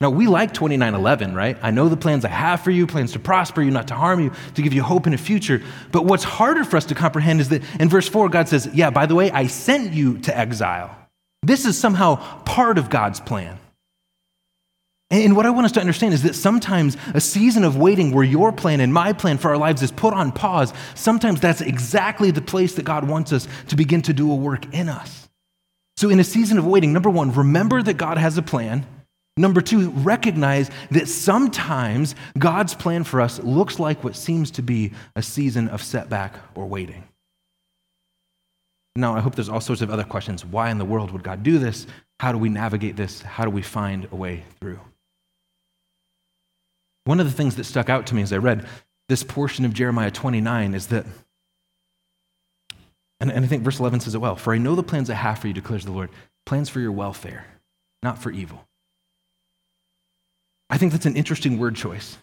Now, 0.00 0.10
we 0.10 0.28
like 0.28 0.54
2911, 0.54 1.34
right? 1.34 1.58
I 1.60 1.72
know 1.72 1.88
the 1.88 1.96
plans 1.96 2.24
I 2.24 2.28
have 2.28 2.60
for 2.60 2.70
you, 2.70 2.86
plans 2.86 3.12
to 3.12 3.18
prosper 3.18 3.62
you, 3.62 3.72
not 3.72 3.88
to 3.88 3.94
harm 3.94 4.20
you, 4.20 4.32
to 4.54 4.62
give 4.62 4.72
you 4.72 4.82
hope 4.82 5.08
in 5.08 5.14
a 5.14 5.18
future. 5.18 5.60
But 5.90 6.04
what's 6.04 6.22
harder 6.22 6.62
for 6.62 6.76
us 6.76 6.84
to 6.86 6.94
comprehend 6.94 7.40
is 7.40 7.48
that 7.48 7.64
in 7.80 7.88
verse 7.88 8.08
4, 8.08 8.28
God 8.28 8.48
says, 8.48 8.70
Yeah, 8.72 8.90
by 8.90 9.06
the 9.06 9.16
way, 9.16 9.32
I 9.32 9.48
sent 9.48 9.92
you 9.92 10.18
to 10.18 10.36
exile. 10.36 10.94
This 11.42 11.66
is 11.66 11.76
somehow 11.76 12.16
part 12.44 12.78
of 12.78 12.90
God's 12.90 13.18
plan. 13.18 13.58
And 15.10 15.36
what 15.36 15.46
I 15.46 15.50
want 15.50 15.64
us 15.64 15.72
to 15.72 15.80
understand 15.80 16.12
is 16.12 16.22
that 16.24 16.34
sometimes 16.34 16.96
a 17.14 17.20
season 17.20 17.64
of 17.64 17.78
waiting 17.78 18.12
where 18.12 18.24
your 18.24 18.52
plan 18.52 18.80
and 18.80 18.92
my 18.92 19.14
plan 19.14 19.38
for 19.38 19.48
our 19.48 19.56
lives 19.56 19.80
is 19.80 19.90
put 19.90 20.12
on 20.12 20.32
pause, 20.32 20.74
sometimes 20.94 21.40
that's 21.40 21.62
exactly 21.62 22.30
the 22.30 22.42
place 22.42 22.74
that 22.74 22.84
God 22.84 23.08
wants 23.08 23.32
us 23.32 23.48
to 23.68 23.76
begin 23.76 24.02
to 24.02 24.12
do 24.12 24.30
a 24.30 24.34
work 24.34 24.72
in 24.74 24.90
us. 24.90 25.28
So, 25.96 26.10
in 26.10 26.20
a 26.20 26.24
season 26.24 26.58
of 26.58 26.66
waiting, 26.66 26.92
number 26.92 27.08
one, 27.08 27.32
remember 27.32 27.82
that 27.82 27.94
God 27.94 28.18
has 28.18 28.36
a 28.36 28.42
plan. 28.42 28.86
Number 29.38 29.60
two, 29.60 29.90
recognize 29.90 30.70
that 30.90 31.08
sometimes 31.08 32.14
God's 32.38 32.74
plan 32.74 33.04
for 33.04 33.20
us 33.20 33.38
looks 33.40 33.78
like 33.78 34.04
what 34.04 34.14
seems 34.14 34.50
to 34.52 34.62
be 34.62 34.92
a 35.16 35.22
season 35.22 35.68
of 35.68 35.82
setback 35.82 36.34
or 36.54 36.66
waiting. 36.66 37.04
Now, 38.94 39.16
I 39.16 39.20
hope 39.20 39.36
there's 39.36 39.48
all 39.48 39.60
sorts 39.60 39.80
of 39.80 39.90
other 39.90 40.04
questions. 40.04 40.44
Why 40.44 40.70
in 40.70 40.78
the 40.78 40.84
world 40.84 41.12
would 41.12 41.22
God 41.22 41.42
do 41.42 41.58
this? 41.58 41.86
How 42.20 42.32
do 42.32 42.38
we 42.38 42.48
navigate 42.48 42.96
this? 42.96 43.22
How 43.22 43.44
do 43.44 43.50
we 43.50 43.62
find 43.62 44.08
a 44.10 44.16
way 44.16 44.42
through? 44.60 44.80
One 47.08 47.20
of 47.20 47.26
the 47.26 47.32
things 47.32 47.56
that 47.56 47.64
stuck 47.64 47.88
out 47.88 48.06
to 48.08 48.14
me 48.14 48.20
as 48.20 48.34
I 48.34 48.36
read 48.36 48.66
this 49.08 49.22
portion 49.22 49.64
of 49.64 49.72
Jeremiah 49.72 50.10
29 50.10 50.74
is 50.74 50.88
that, 50.88 51.06
and, 53.18 53.32
and 53.32 53.46
I 53.46 53.48
think 53.48 53.62
verse 53.62 53.80
11 53.80 54.00
says 54.00 54.14
it 54.14 54.18
well 54.18 54.36
For 54.36 54.52
I 54.52 54.58
know 54.58 54.74
the 54.74 54.82
plans 54.82 55.08
I 55.08 55.14
have 55.14 55.38
for 55.38 55.48
you, 55.48 55.54
declares 55.54 55.86
the 55.86 55.90
Lord, 55.90 56.10
plans 56.44 56.68
for 56.68 56.80
your 56.80 56.92
welfare, 56.92 57.46
not 58.02 58.18
for 58.18 58.30
evil. 58.30 58.62
I 60.68 60.76
think 60.76 60.92
that's 60.92 61.06
an 61.06 61.16
interesting 61.16 61.58
word 61.58 61.76
choice. 61.76 62.18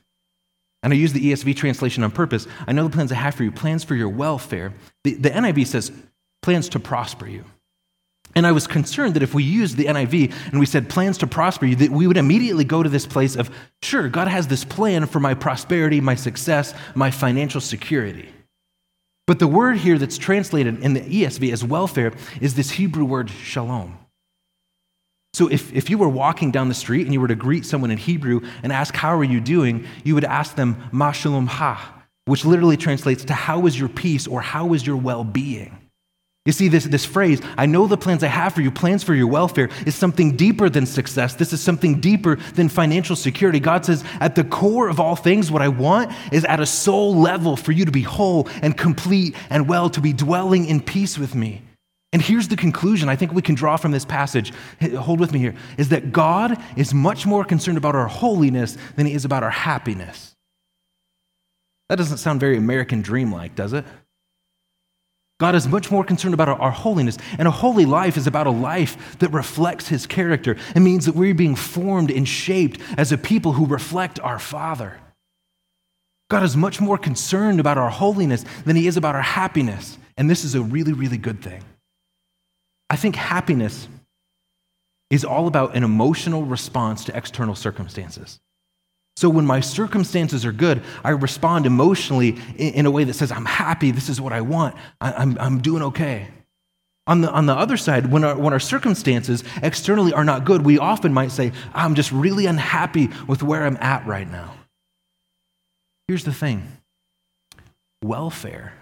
And 0.83 0.93
I 0.93 0.97
use 0.97 1.13
the 1.13 1.31
ESV 1.31 1.55
translation 1.55 2.03
on 2.03 2.11
purpose. 2.11 2.45
I 2.67 2.71
know 2.71 2.83
the 2.83 2.93
plans 2.93 3.11
I 3.11 3.15
have 3.15 3.33
for 3.33 3.43
you, 3.43 3.51
plans 3.51 3.83
for 3.83 3.95
your 3.95 4.09
welfare. 4.09 4.71
The, 5.03 5.15
the 5.15 5.31
NIV 5.31 5.65
says 5.65 5.91
plans 6.43 6.69
to 6.69 6.79
prosper 6.79 7.25
you. 7.25 7.43
And 8.35 8.45
I 8.45 8.51
was 8.51 8.67
concerned 8.67 9.13
that 9.13 9.23
if 9.23 9.33
we 9.33 9.43
used 9.43 9.77
the 9.77 9.85
NIV 9.85 10.33
and 10.51 10.59
we 10.59 10.65
said 10.65 10.89
plans 10.89 11.17
to 11.19 11.27
prosper 11.27 11.65
you, 11.65 11.75
that 11.77 11.91
we 11.91 12.05
would 12.05 12.17
immediately 12.17 12.65
go 12.65 12.83
to 12.83 12.89
this 12.89 13.05
place 13.05 13.37
of, 13.37 13.49
sure, 13.81 14.09
God 14.09 14.27
has 14.27 14.47
this 14.47 14.65
plan 14.65 15.05
for 15.05 15.21
my 15.21 15.33
prosperity, 15.33 16.01
my 16.01 16.15
success, 16.15 16.73
my 16.95 17.11
financial 17.11 17.61
security. 17.61 18.29
But 19.25 19.39
the 19.39 19.47
word 19.47 19.77
here 19.77 19.97
that's 19.97 20.17
translated 20.17 20.83
in 20.83 20.93
the 20.93 21.01
ESV 21.01 21.51
as 21.51 21.63
welfare 21.63 22.13
is 22.41 22.55
this 22.55 22.71
Hebrew 22.71 23.05
word 23.05 23.29
shalom. 23.29 23.97
So 25.33 25.47
if, 25.49 25.73
if 25.73 25.89
you 25.89 25.97
were 25.97 26.09
walking 26.09 26.51
down 26.51 26.69
the 26.69 26.73
street 26.75 27.05
and 27.05 27.13
you 27.13 27.19
were 27.19 27.27
to 27.27 27.35
greet 27.35 27.65
someone 27.65 27.91
in 27.91 27.97
Hebrew 27.97 28.41
and 28.63 28.71
ask, 28.71 28.95
How 28.95 29.17
are 29.17 29.23
you 29.23 29.41
doing? 29.41 29.85
you 30.03 30.13
would 30.13 30.23
ask 30.23 30.55
them, 30.55 30.77
Ma 30.91 31.11
shalom 31.11 31.47
ha, 31.47 32.03
which 32.25 32.45
literally 32.45 32.77
translates 32.77 33.25
to 33.25 33.33
How 33.33 33.65
is 33.65 33.77
your 33.77 33.89
peace 33.89 34.27
or 34.27 34.41
How 34.41 34.73
is 34.73 34.85
your 34.85 34.97
well 34.97 35.23
being? 35.23 35.84
You 36.45 36.51
see, 36.51 36.67
this, 36.67 36.83
this 36.83 37.05
phrase, 37.05 37.41
I 37.57 37.65
know 37.65 37.87
the 37.87 37.97
plans 37.97 38.23
I 38.23 38.27
have 38.27 38.53
for 38.53 38.61
you, 38.61 38.69
plans 38.69 39.03
for 39.03 39.15
your 39.15 39.25
welfare, 39.25 39.69
is 39.87 39.95
something 39.95 40.35
deeper 40.35 40.69
than 40.69 40.85
success. 40.85 41.33
This 41.33 41.53
is 41.53 41.59
something 41.59 41.99
deeper 41.99 42.35
than 42.53 42.69
financial 42.69 43.15
security. 43.15 43.59
God 43.59 43.83
says, 43.83 44.03
at 44.19 44.35
the 44.35 44.43
core 44.43 44.87
of 44.87 44.99
all 44.99 45.15
things, 45.15 45.51
what 45.51 45.63
I 45.63 45.69
want 45.69 46.11
is 46.31 46.45
at 46.45 46.59
a 46.59 46.65
soul 46.67 47.15
level 47.15 47.57
for 47.57 47.71
you 47.71 47.83
to 47.85 47.91
be 47.91 48.03
whole 48.03 48.47
and 48.61 48.77
complete 48.77 49.35
and 49.49 49.67
well, 49.67 49.89
to 49.89 49.99
be 49.99 50.13
dwelling 50.13 50.67
in 50.67 50.81
peace 50.81 51.17
with 51.17 51.33
me. 51.33 51.63
And 52.13 52.21
here's 52.21 52.47
the 52.47 52.55
conclusion 52.55 53.09
I 53.09 53.15
think 53.15 53.33
we 53.33 53.41
can 53.41 53.55
draw 53.55 53.75
from 53.75 53.91
this 53.91 54.05
passage. 54.05 54.53
Hold 54.97 55.19
with 55.19 55.33
me 55.33 55.39
here 55.39 55.55
is 55.79 55.89
that 55.89 56.11
God 56.11 56.61
is 56.77 56.93
much 56.93 57.25
more 57.25 57.43
concerned 57.43 57.79
about 57.79 57.95
our 57.95 58.07
holiness 58.07 58.77
than 58.95 59.07
he 59.07 59.13
is 59.13 59.25
about 59.25 59.41
our 59.41 59.49
happiness. 59.49 60.35
That 61.89 61.97
doesn't 61.97 62.19
sound 62.19 62.39
very 62.39 62.55
American 62.55 63.01
dream 63.01 63.33
like, 63.33 63.55
does 63.55 63.73
it? 63.73 63.83
God 65.37 65.53
is 65.53 65.67
much 65.67 65.91
more 65.91 66.03
concerned 66.03 66.33
about 66.33 66.47
our, 66.47 66.59
our, 66.59 66.71
holiness. 66.71 67.17
And 67.37 67.47
a 67.47 67.51
holy 67.51 67.85
life 67.85 68.15
is 68.15 68.25
about 68.25 68.47
a 68.47 68.51
life 68.51 69.19
that 69.19 69.33
reflects 69.33 69.89
his 69.89 70.07
character. 70.07 70.55
It 70.75 70.79
means 70.79 71.05
that 71.05 71.15
we're 71.15 71.33
being 71.33 71.55
formed 71.55 72.09
and 72.09 72.27
shaped 72.27 72.79
as 72.97 73.11
a 73.11 73.17
people 73.17 73.53
who 73.53 73.65
reflect 73.65 74.19
our 74.21 74.39
Father. 74.39 74.99
God 76.29 76.43
is 76.43 76.55
much 76.55 76.79
more 76.79 76.97
concerned 76.97 77.59
about 77.59 77.77
our 77.77 77.89
holiness 77.89 78.45
than 78.65 78.75
he 78.75 78.87
is 78.87 78.97
about 78.97 79.15
our 79.15 79.21
happiness. 79.21 79.97
And 80.17 80.29
this 80.29 80.45
is 80.45 80.55
a 80.55 80.61
really, 80.61 80.93
really 80.93 81.17
good 81.17 81.41
thing. 81.41 81.63
I 82.89 82.95
think 82.95 83.15
happiness 83.15 83.89
is 85.09 85.25
all 85.25 85.47
about 85.47 85.75
an 85.75 85.83
emotional 85.83 86.43
response 86.43 87.03
to 87.05 87.15
external 87.15 87.55
circumstances. 87.55 88.39
So 89.17 89.29
when 89.29 89.45
my 89.45 89.61
circumstances 89.61 90.45
are 90.45 90.51
good, 90.51 90.83
I 91.03 91.11
respond 91.11 91.65
emotionally 91.65 92.37
in 92.57 92.85
a 92.85 92.91
way 92.91 93.05
that 93.05 93.13
says, 93.13 93.31
I'm 93.31 93.45
happy, 93.45 93.91
this 93.91 94.09
is 94.09 94.19
what 94.19 94.33
I 94.33 94.41
want, 94.41 94.75
I'm, 94.99 95.37
I'm 95.39 95.61
doing 95.61 95.83
okay. 95.83 96.27
On 97.07 97.21
the, 97.21 97.31
on 97.31 97.45
the 97.45 97.53
other 97.53 97.77
side, 97.77 98.11
when 98.11 98.23
our, 98.23 98.35
when 98.35 98.51
our 98.51 98.59
circumstances 98.59 99.43
externally 99.61 100.11
are 100.11 100.23
not 100.23 100.43
good, 100.43 100.65
we 100.65 100.79
often 100.79 101.13
might 101.13 101.31
say, 101.31 101.51
I'm 101.73 101.93
just 101.93 102.11
really 102.11 102.47
unhappy 102.47 103.09
with 103.27 103.43
where 103.43 103.63
I'm 103.63 103.77
at 103.77 104.05
right 104.07 104.29
now. 104.29 104.55
Here's 106.07 106.23
the 106.23 106.33
thing 106.33 106.79
welfare 108.03 108.73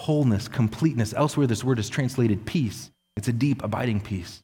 wholeness, 0.00 0.48
completeness. 0.48 1.12
Elsewhere, 1.12 1.46
this 1.46 1.64
word 1.64 1.78
is 1.78 1.88
translated 1.88 2.46
peace. 2.46 2.90
It's 3.16 3.28
a 3.28 3.32
deep, 3.32 3.64
abiding 3.64 4.00
peace. 4.00 4.42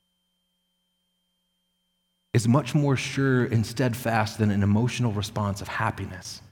Is 2.34 2.46
much 2.48 2.74
more 2.74 2.96
sure 2.96 3.44
and 3.44 3.64
steadfast 3.64 4.38
than 4.38 4.50
an 4.50 4.62
emotional 4.62 5.12
response 5.12 5.62
of 5.62 5.68
happiness. 5.68 6.42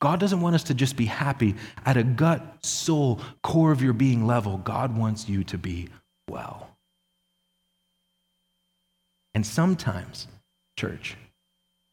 God 0.00 0.20
doesn't 0.20 0.40
want 0.40 0.54
us 0.54 0.64
to 0.64 0.74
just 0.74 0.96
be 0.96 1.06
happy 1.06 1.56
at 1.84 1.96
a 1.96 2.04
gut, 2.04 2.64
soul, 2.64 3.20
core 3.42 3.72
of 3.72 3.82
your 3.82 3.92
being 3.92 4.26
level. 4.26 4.58
God 4.58 4.96
wants 4.96 5.28
you 5.28 5.42
to 5.44 5.58
be 5.58 5.88
well. 6.30 6.68
And 9.34 9.44
sometimes, 9.44 10.28
church, 10.78 11.16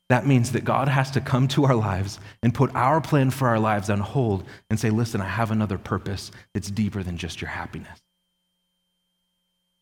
that 0.10 0.27
means 0.27 0.51
that 0.51 0.65
God 0.65 0.89
has 0.89 1.10
to 1.12 1.21
come 1.21 1.48
to 1.48 1.63
our 1.63 1.74
lives 1.74 2.19
and 2.43 2.53
put 2.53 2.75
our 2.75 3.01
plan 3.01 3.31
for 3.31 3.48
our 3.48 3.60
lives 3.60 3.89
on 3.89 4.01
hold 4.01 4.43
and 4.69 4.79
say, 4.79 4.89
listen, 4.89 5.21
I 5.21 5.25
have 5.25 5.51
another 5.51 5.77
purpose 5.77 6.31
that's 6.53 6.69
deeper 6.69 7.01
than 7.01 7.17
just 7.17 7.41
your 7.41 7.50
happiness. 7.50 7.98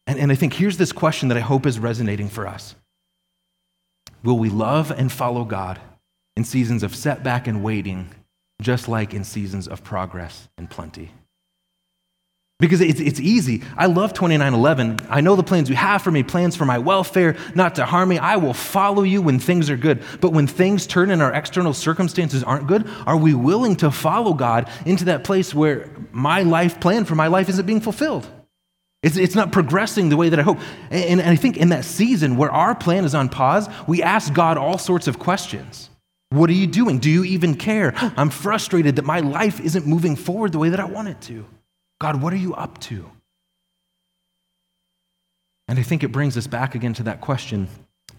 And, 0.05 0.19
and 0.19 0.31
I 0.31 0.35
think 0.35 0.53
here's 0.53 0.77
this 0.77 0.91
question 0.91 1.29
that 1.29 1.37
I 1.37 1.41
hope 1.41 1.65
is 1.65 1.79
resonating 1.79 2.29
for 2.29 2.47
us 2.47 2.75
Will 4.23 4.37
we 4.37 4.49
love 4.49 4.91
and 4.91 5.11
follow 5.11 5.45
God 5.45 5.79
in 6.35 6.43
seasons 6.43 6.83
of 6.83 6.95
setback 6.95 7.47
and 7.47 7.63
waiting, 7.63 8.09
just 8.61 8.87
like 8.87 9.13
in 9.13 9.23
seasons 9.23 9.67
of 9.67 9.83
progress 9.83 10.49
and 10.57 10.69
plenty? 10.69 11.11
Because 12.59 12.81
it's, 12.81 12.99
it's 12.99 13.21
easy. 13.21 13.63
I 13.77 13.85
love 13.85 14.11
2911. 14.11 15.07
I 15.09 15.21
know 15.21 15.37
the 15.37 15.43
plans 15.43 15.69
you 15.69 15.77
have 15.77 16.01
for 16.01 16.11
me, 16.11 16.23
plans 16.23 16.57
for 16.57 16.65
my 16.65 16.77
welfare, 16.77 17.37
not 17.55 17.75
to 17.75 17.85
harm 17.85 18.09
me. 18.09 18.17
I 18.17 18.35
will 18.35 18.53
follow 18.53 19.03
you 19.03 19.21
when 19.21 19.39
things 19.39 19.69
are 19.69 19.77
good. 19.77 20.03
But 20.19 20.33
when 20.33 20.45
things 20.45 20.85
turn 20.85 21.09
and 21.09 21.21
our 21.21 21.33
external 21.33 21.73
circumstances 21.73 22.43
aren't 22.43 22.67
good, 22.67 22.89
are 23.07 23.15
we 23.15 23.33
willing 23.33 23.77
to 23.77 23.89
follow 23.89 24.33
God 24.33 24.69
into 24.85 25.05
that 25.05 25.23
place 25.23 25.55
where 25.55 25.89
my 26.11 26.43
life 26.43 26.81
plan 26.81 27.05
for 27.05 27.15
my 27.15 27.27
life 27.27 27.47
isn't 27.47 27.65
being 27.65 27.79
fulfilled? 27.79 28.27
It's, 29.01 29.15
it's 29.15 29.35
not 29.35 29.51
progressing 29.51 30.09
the 30.09 30.17
way 30.17 30.29
that 30.29 30.39
I 30.39 30.43
hope. 30.43 30.59
And, 30.89 31.21
and 31.21 31.29
I 31.29 31.35
think 31.35 31.57
in 31.57 31.69
that 31.69 31.85
season 31.85 32.35
where 32.35 32.51
our 32.51 32.75
plan 32.75 33.05
is 33.05 33.15
on 33.15 33.29
pause, 33.29 33.69
we 33.87 34.03
ask 34.03 34.33
God 34.33 34.57
all 34.57 34.77
sorts 34.77 35.07
of 35.07 35.19
questions. 35.19 35.89
What 36.31 36.49
are 36.49 36.53
you 36.53 36.67
doing? 36.67 36.99
Do 36.99 37.09
you 37.09 37.23
even 37.23 37.55
care? 37.55 37.93
I'm 37.95 38.29
frustrated 38.29 38.97
that 38.97 39.05
my 39.05 39.21
life 39.21 39.59
isn't 39.59 39.87
moving 39.87 40.15
forward 40.15 40.51
the 40.51 40.59
way 40.59 40.69
that 40.69 40.79
I 40.79 40.85
want 40.85 41.07
it 41.07 41.21
to. 41.21 41.45
God, 42.01 42.21
what 42.21 42.33
are 42.33 42.37
you 42.37 42.53
up 42.53 42.79
to? 42.81 43.09
And 45.67 45.79
I 45.79 45.83
think 45.83 46.03
it 46.03 46.11
brings 46.11 46.35
us 46.37 46.47
back 46.47 46.75
again 46.75 46.93
to 46.95 47.03
that 47.03 47.21
question 47.21 47.67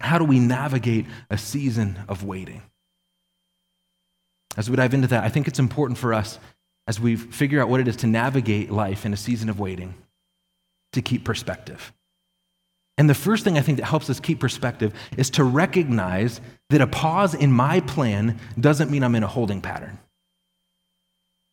how 0.01 0.19
do 0.19 0.25
we 0.25 0.39
navigate 0.39 1.05
a 1.29 1.37
season 1.37 1.99
of 2.09 2.25
waiting? 2.25 2.63
As 4.57 4.71
we 4.71 4.77
dive 4.77 4.95
into 4.95 5.09
that, 5.09 5.25
I 5.25 5.29
think 5.29 5.47
it's 5.47 5.59
important 5.59 5.99
for 5.99 6.15
us 6.15 6.39
as 6.87 6.99
we 6.99 7.17
figure 7.17 7.61
out 7.61 7.69
what 7.69 7.81
it 7.81 7.89
is 7.89 7.97
to 7.97 8.07
navigate 8.07 8.71
life 8.71 9.05
in 9.05 9.13
a 9.13 9.17
season 9.17 9.51
of 9.51 9.61
waiting 9.61 9.95
to 10.93 11.03
keep 11.03 11.25
perspective. 11.25 11.93
And 12.99 13.09
the 13.09 13.15
first 13.15 13.45
thing 13.45 13.57
I 13.57 13.63
think 13.63 13.79
that 13.79 13.87
helps 13.87 14.11
us 14.11 14.21
keep 14.21 14.41
perspective 14.41 14.93
is 15.17 15.31
to 15.31 15.45
recognize 15.45 16.41
that 16.69 16.81
a 16.83 16.87
pause 16.87 17.35
in 17.35 17.51
my 17.51 17.81
plan 17.81 18.39
doesn't 18.59 18.91
mean 18.91 19.03
I'm 19.03 19.15
in 19.15 19.23
a 19.23 19.27
holding 19.27 19.63
pattern. 19.63 19.99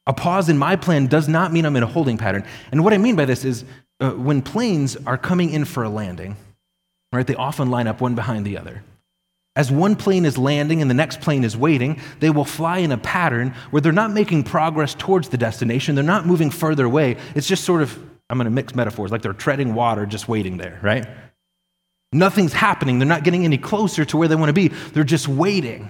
A 0.07 0.13
pause 0.13 0.49
in 0.49 0.57
my 0.57 0.75
plan 0.75 1.07
does 1.07 1.27
not 1.27 1.53
mean 1.53 1.65
I'm 1.65 1.75
in 1.75 1.83
a 1.83 1.87
holding 1.87 2.17
pattern. 2.17 2.45
And 2.71 2.83
what 2.83 2.93
I 2.93 2.97
mean 2.97 3.15
by 3.15 3.25
this 3.25 3.45
is 3.45 3.65
uh, 3.99 4.11
when 4.11 4.41
planes 4.41 4.97
are 5.05 5.17
coming 5.17 5.51
in 5.51 5.65
for 5.65 5.83
a 5.83 5.89
landing, 5.89 6.35
right, 7.13 7.25
they 7.25 7.35
often 7.35 7.69
line 7.69 7.87
up 7.87 8.01
one 8.01 8.15
behind 8.15 8.45
the 8.45 8.57
other. 8.57 8.83
As 9.55 9.71
one 9.71 9.95
plane 9.95 10.25
is 10.25 10.37
landing 10.37 10.81
and 10.81 10.89
the 10.89 10.95
next 10.95 11.19
plane 11.19 11.43
is 11.43 11.57
waiting, 11.57 11.99
they 12.19 12.29
will 12.29 12.45
fly 12.45 12.77
in 12.77 12.91
a 12.91 12.97
pattern 12.97 13.55
where 13.71 13.81
they're 13.81 13.91
not 13.91 14.11
making 14.11 14.43
progress 14.43 14.93
towards 14.93 15.29
the 15.29 15.37
destination. 15.37 15.95
They're 15.95 16.03
not 16.03 16.25
moving 16.27 16.51
further 16.51 16.85
away. 16.85 17.17
It's 17.33 17.47
just 17.47 17.63
sort 17.63 17.81
of, 17.81 17.99
I'm 18.29 18.37
going 18.37 18.45
to 18.45 18.51
mix 18.51 18.75
metaphors, 18.75 19.11
like 19.11 19.21
they're 19.21 19.33
treading 19.33 19.73
water 19.73 20.05
just 20.05 20.27
waiting 20.27 20.57
there, 20.57 20.79
right? 20.81 21.07
Nothing's 22.11 22.53
happening. 22.53 22.99
They're 22.99 23.07
not 23.07 23.23
getting 23.23 23.45
any 23.45 23.57
closer 23.57 24.05
to 24.05 24.17
where 24.17 24.27
they 24.27 24.35
want 24.35 24.49
to 24.49 24.53
be. 24.53 24.69
They're 24.69 25.03
just 25.03 25.27
waiting. 25.27 25.89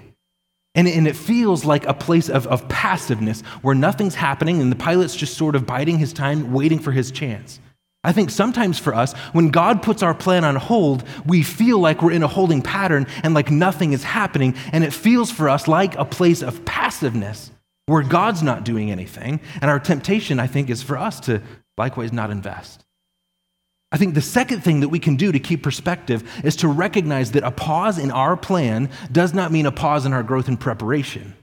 And, 0.75 0.87
and 0.87 1.07
it 1.07 1.15
feels 1.15 1.65
like 1.65 1.85
a 1.85 1.93
place 1.93 2.29
of, 2.29 2.45
of 2.47 2.67
passiveness 2.69 3.41
where 3.61 3.73
nothing's 3.73 4.15
happening 4.15 4.61
and 4.61 4.71
the 4.71 4.75
pilot's 4.75 5.15
just 5.15 5.35
sort 5.35 5.55
of 5.55 5.65
biding 5.65 5.97
his 5.97 6.13
time, 6.13 6.53
waiting 6.53 6.79
for 6.79 6.91
his 6.91 7.11
chance. 7.11 7.59
I 8.03 8.11
think 8.13 8.29
sometimes 8.29 8.77
for 8.77 8.93
us, 8.93 9.13
when 9.33 9.49
God 9.49 9.81
puts 9.81 10.03
our 10.03 10.13
plan 10.13 10.45
on 10.45 10.55
hold, 10.55 11.03
we 11.25 11.41
feel 11.43 11.79
like 11.79 12.01
we're 12.01 12.11
in 12.11 12.23
a 12.23 12.27
holding 12.27 12.61
pattern 12.61 13.07
and 13.23 13.33
like 13.33 13.49
nothing 13.49 13.91
is 13.91 14.03
happening. 14.03 14.55
And 14.71 14.83
it 14.83 14.93
feels 14.93 15.31
for 15.31 15.49
us 15.49 15.67
like 15.67 15.95
a 15.95 16.05
place 16.05 16.41
of 16.43 16.63
passiveness 16.63 17.51
where 17.87 18.03
God's 18.03 18.43
not 18.43 18.63
doing 18.63 18.91
anything. 18.91 19.39
And 19.61 19.71
our 19.71 19.79
temptation, 19.79 20.39
I 20.39 20.47
think, 20.47 20.69
is 20.69 20.83
for 20.83 20.97
us 20.97 21.19
to 21.21 21.41
likewise 21.77 22.11
not 22.11 22.31
invest. 22.31 22.83
I 23.91 23.97
think 23.97 24.15
the 24.15 24.21
second 24.21 24.61
thing 24.61 24.81
that 24.81 24.89
we 24.89 24.99
can 24.99 25.15
do 25.15 25.31
to 25.31 25.39
keep 25.39 25.63
perspective 25.63 26.29
is 26.43 26.57
to 26.57 26.67
recognize 26.67 27.31
that 27.31 27.43
a 27.43 27.51
pause 27.51 27.97
in 27.97 28.11
our 28.11 28.35
plan 28.35 28.89
does 29.11 29.33
not 29.33 29.51
mean 29.51 29.65
a 29.65 29.71
pause 29.71 30.05
in 30.05 30.11
our 30.11 30.23
growth 30.23 30.49
and 30.49 30.59
preparation. 30.59 31.35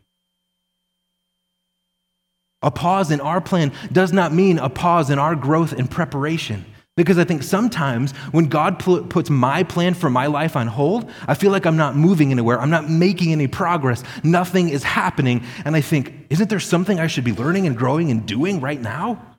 A 2.60 2.70
pause 2.70 3.10
in 3.10 3.20
our 3.20 3.40
plan 3.40 3.72
does 3.92 4.12
not 4.12 4.32
mean 4.32 4.58
a 4.58 4.68
pause 4.68 5.10
in 5.10 5.18
our 5.18 5.34
growth 5.34 5.72
and 5.72 5.90
preparation. 5.90 6.66
Because 6.96 7.18
I 7.18 7.24
think 7.24 7.42
sometimes 7.42 8.12
when 8.30 8.46
God 8.46 8.78
puts 8.78 9.28
my 9.28 9.64
plan 9.64 9.94
for 9.94 10.08
my 10.08 10.26
life 10.26 10.54
on 10.54 10.68
hold, 10.68 11.10
I 11.26 11.34
feel 11.34 11.50
like 11.50 11.66
I'm 11.66 11.76
not 11.76 11.96
moving 11.96 12.30
anywhere. 12.30 12.60
I'm 12.60 12.70
not 12.70 12.88
making 12.88 13.32
any 13.32 13.48
progress. 13.48 14.04
Nothing 14.22 14.68
is 14.68 14.84
happening. 14.84 15.42
And 15.64 15.74
I 15.74 15.80
think, 15.80 16.26
isn't 16.30 16.48
there 16.48 16.60
something 16.60 17.00
I 17.00 17.08
should 17.08 17.24
be 17.24 17.32
learning 17.32 17.66
and 17.66 17.76
growing 17.76 18.10
and 18.10 18.24
doing 18.24 18.60
right 18.60 18.80
now? 18.80 19.33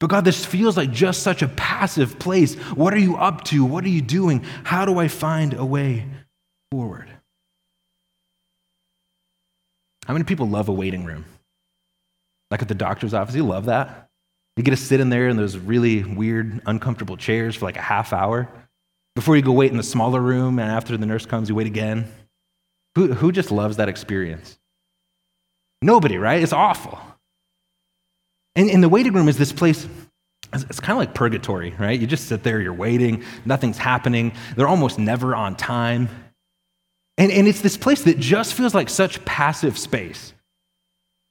But 0.00 0.10
God, 0.10 0.24
this 0.24 0.44
feels 0.44 0.76
like 0.76 0.92
just 0.92 1.22
such 1.22 1.42
a 1.42 1.48
passive 1.48 2.18
place. 2.18 2.54
What 2.54 2.94
are 2.94 2.98
you 2.98 3.16
up 3.16 3.44
to? 3.44 3.64
What 3.64 3.84
are 3.84 3.88
you 3.88 4.00
doing? 4.00 4.44
How 4.64 4.84
do 4.84 4.98
I 4.98 5.08
find 5.08 5.54
a 5.54 5.64
way 5.64 6.06
forward? 6.70 7.08
How 10.06 10.14
many 10.14 10.24
people 10.24 10.48
love 10.48 10.68
a 10.68 10.72
waiting 10.72 11.04
room? 11.04 11.24
Like 12.50 12.62
at 12.62 12.68
the 12.68 12.74
doctor's 12.74 13.12
office, 13.12 13.34
you 13.34 13.44
love 13.44 13.66
that. 13.66 14.08
You 14.56 14.62
get 14.62 14.70
to 14.70 14.76
sit 14.76 15.00
in 15.00 15.10
there 15.10 15.28
in 15.28 15.36
those 15.36 15.56
really 15.56 16.02
weird, 16.02 16.62
uncomfortable 16.66 17.16
chairs 17.16 17.56
for 17.56 17.64
like 17.64 17.76
a 17.76 17.82
half 17.82 18.12
hour 18.12 18.48
before 19.18 19.34
you 19.34 19.42
go 19.42 19.50
wait 19.50 19.72
in 19.72 19.76
the 19.76 19.82
smaller 19.82 20.20
room, 20.20 20.60
and 20.60 20.70
after 20.70 20.96
the 20.96 21.04
nurse 21.04 21.26
comes, 21.26 21.48
you 21.48 21.54
wait 21.56 21.66
again. 21.66 22.06
Who, 22.94 23.12
who 23.12 23.32
just 23.32 23.50
loves 23.50 23.78
that 23.78 23.88
experience? 23.88 24.56
Nobody, 25.82 26.18
right? 26.18 26.40
It's 26.40 26.52
awful. 26.52 27.00
And, 28.58 28.68
and 28.68 28.82
the 28.82 28.88
waiting 28.88 29.12
room 29.12 29.28
is 29.28 29.38
this 29.38 29.52
place, 29.52 29.86
it's 30.52 30.80
kind 30.80 30.90
of 30.90 30.98
like 30.98 31.14
purgatory, 31.14 31.74
right? 31.78 31.98
You 31.98 32.08
just 32.08 32.26
sit 32.26 32.42
there, 32.42 32.60
you're 32.60 32.74
waiting, 32.74 33.22
nothing's 33.44 33.78
happening, 33.78 34.32
they're 34.56 34.66
almost 34.66 34.98
never 34.98 35.32
on 35.36 35.54
time. 35.54 36.08
And, 37.16 37.30
and 37.30 37.46
it's 37.46 37.60
this 37.60 37.76
place 37.76 38.02
that 38.02 38.18
just 38.18 38.54
feels 38.54 38.74
like 38.74 38.90
such 38.90 39.24
passive 39.24 39.78
space. 39.78 40.32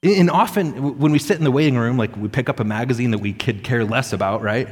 And 0.03 0.29
often 0.29 0.99
when 0.99 1.11
we 1.11 1.19
sit 1.19 1.37
in 1.37 1.43
the 1.43 1.51
waiting 1.51 1.77
room, 1.77 1.97
like 1.97 2.15
we 2.15 2.29
pick 2.29 2.47
up 2.47 2.61
a 2.61 2.63
magazine 2.63 3.11
that 3.11 3.17
we 3.17 3.33
could 3.33 3.61
care 3.61 3.83
less 3.83 4.13
about, 4.13 4.41
right? 4.41 4.69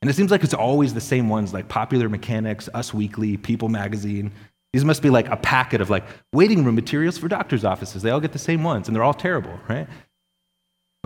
And 0.00 0.10
it 0.10 0.14
seems 0.14 0.30
like 0.30 0.42
it's 0.44 0.54
always 0.54 0.94
the 0.94 1.00
same 1.00 1.28
ones, 1.28 1.52
like 1.52 1.68
Popular 1.68 2.08
Mechanics, 2.08 2.70
Us 2.72 2.94
Weekly, 2.94 3.36
People 3.36 3.68
Magazine. 3.68 4.32
These 4.72 4.86
must 4.86 5.02
be 5.02 5.10
like 5.10 5.28
a 5.28 5.36
packet 5.36 5.82
of 5.82 5.90
like 5.90 6.04
waiting 6.32 6.64
room 6.64 6.74
materials 6.74 7.18
for 7.18 7.28
doctors' 7.28 7.66
offices. 7.66 8.00
They 8.02 8.10
all 8.10 8.20
get 8.20 8.32
the 8.32 8.38
same 8.38 8.64
ones, 8.64 8.88
and 8.88 8.96
they're 8.96 9.04
all 9.04 9.12
terrible, 9.12 9.60
right? 9.68 9.86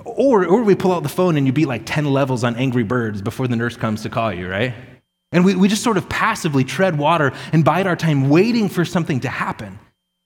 Or, 0.05 0.47
or 0.47 0.63
we 0.63 0.75
pull 0.75 0.93
out 0.93 1.03
the 1.03 1.09
phone 1.09 1.37
and 1.37 1.47
you 1.47 1.53
beat 1.53 1.67
like 1.67 1.83
10 1.85 2.05
levels 2.07 2.45
on 2.45 2.57
Angry 2.57 2.83
Birds 2.83 3.23
before 3.23 3.49
the 3.49 3.57
nurse 3.57 3.77
comes 3.77 4.03
to 4.03 4.11
call 4.11 4.33
you, 4.33 4.49
right? 4.49 4.75
And 5.33 5.45
we, 5.45 5.55
we 5.55 5.69
just 5.69 5.83
sort 5.83 5.97
of 5.97 6.09
passively 6.09 6.65
tread 6.65 6.99
water 6.99 7.33
and 7.53 7.65
bide 7.65 7.87
our 7.87 7.97
time 7.97 8.29
waiting 8.29 8.69
for 8.69 8.85
something 8.85 9.21
to 9.21 9.29
happen. 9.29 9.79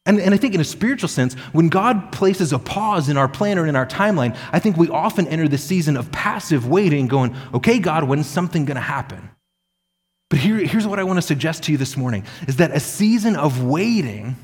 And, 0.06 0.18
and 0.18 0.34
I 0.34 0.38
think, 0.38 0.54
in 0.54 0.60
a 0.60 0.64
spiritual 0.64 1.08
sense, 1.08 1.34
when 1.52 1.68
God 1.68 2.10
places 2.10 2.52
a 2.52 2.58
pause 2.58 3.08
in 3.08 3.16
our 3.16 3.28
plan 3.28 3.58
or 3.58 3.66
in 3.66 3.76
our 3.76 3.86
timeline, 3.86 4.36
I 4.50 4.58
think 4.58 4.76
we 4.76 4.88
often 4.88 5.28
enter 5.28 5.46
the 5.46 5.58
season 5.58 5.96
of 5.96 6.10
passive 6.10 6.66
waiting, 6.66 7.06
going, 7.06 7.36
okay, 7.54 7.78
God, 7.78 8.04
when's 8.04 8.26
something 8.26 8.64
going 8.64 8.76
to 8.76 8.80
happen? 8.80 9.30
But 10.30 10.38
here, 10.38 10.56
here's 10.56 10.86
what 10.86 10.98
I 10.98 11.04
want 11.04 11.18
to 11.18 11.22
suggest 11.22 11.64
to 11.64 11.72
you 11.72 11.78
this 11.78 11.96
morning 11.96 12.24
is 12.48 12.56
that 12.56 12.70
a 12.70 12.80
season 12.80 13.36
of 13.36 13.62
waiting 13.62 14.36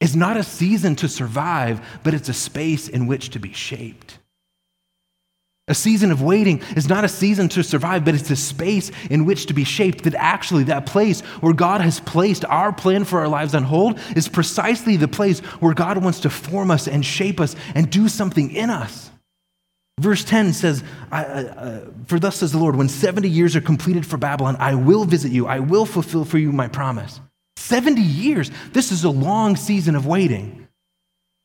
is 0.00 0.14
not 0.14 0.36
a 0.36 0.42
season 0.42 0.96
to 0.96 1.08
survive, 1.08 1.80
but 2.02 2.14
it's 2.14 2.28
a 2.28 2.34
space 2.34 2.88
in 2.88 3.06
which 3.06 3.30
to 3.30 3.38
be 3.38 3.52
shaped. 3.52 4.18
A 5.68 5.74
season 5.74 6.12
of 6.12 6.22
waiting 6.22 6.62
is 6.76 6.88
not 6.88 7.04
a 7.04 7.08
season 7.08 7.48
to 7.50 7.64
survive, 7.64 8.04
but 8.04 8.14
it's 8.14 8.30
a 8.30 8.36
space 8.36 8.92
in 9.10 9.24
which 9.24 9.46
to 9.46 9.54
be 9.54 9.64
shaped. 9.64 10.04
That 10.04 10.14
actually, 10.14 10.64
that 10.64 10.86
place 10.86 11.22
where 11.40 11.54
God 11.54 11.80
has 11.80 11.98
placed 11.98 12.44
our 12.44 12.72
plan 12.72 13.04
for 13.04 13.18
our 13.18 13.26
lives 13.26 13.52
on 13.52 13.64
hold 13.64 13.98
is 14.14 14.28
precisely 14.28 14.96
the 14.96 15.08
place 15.08 15.40
where 15.40 15.74
God 15.74 15.98
wants 15.98 16.20
to 16.20 16.30
form 16.30 16.70
us 16.70 16.86
and 16.86 17.04
shape 17.04 17.40
us 17.40 17.56
and 17.74 17.90
do 17.90 18.08
something 18.08 18.52
in 18.52 18.70
us. 18.70 19.10
Verse 19.98 20.22
10 20.22 20.52
says, 20.52 20.84
uh, 21.10 21.80
For 22.06 22.20
thus 22.20 22.36
says 22.36 22.52
the 22.52 22.58
Lord, 22.58 22.76
when 22.76 22.88
70 22.88 23.28
years 23.28 23.56
are 23.56 23.60
completed 23.60 24.06
for 24.06 24.18
Babylon, 24.18 24.56
I 24.60 24.76
will 24.76 25.04
visit 25.04 25.32
you, 25.32 25.48
I 25.48 25.58
will 25.58 25.86
fulfill 25.86 26.24
for 26.24 26.38
you 26.38 26.52
my 26.52 26.68
promise. 26.68 27.20
70 27.66 28.00
years. 28.00 28.50
This 28.72 28.92
is 28.92 29.02
a 29.04 29.10
long 29.10 29.56
season 29.56 29.96
of 29.96 30.06
waiting. 30.06 30.68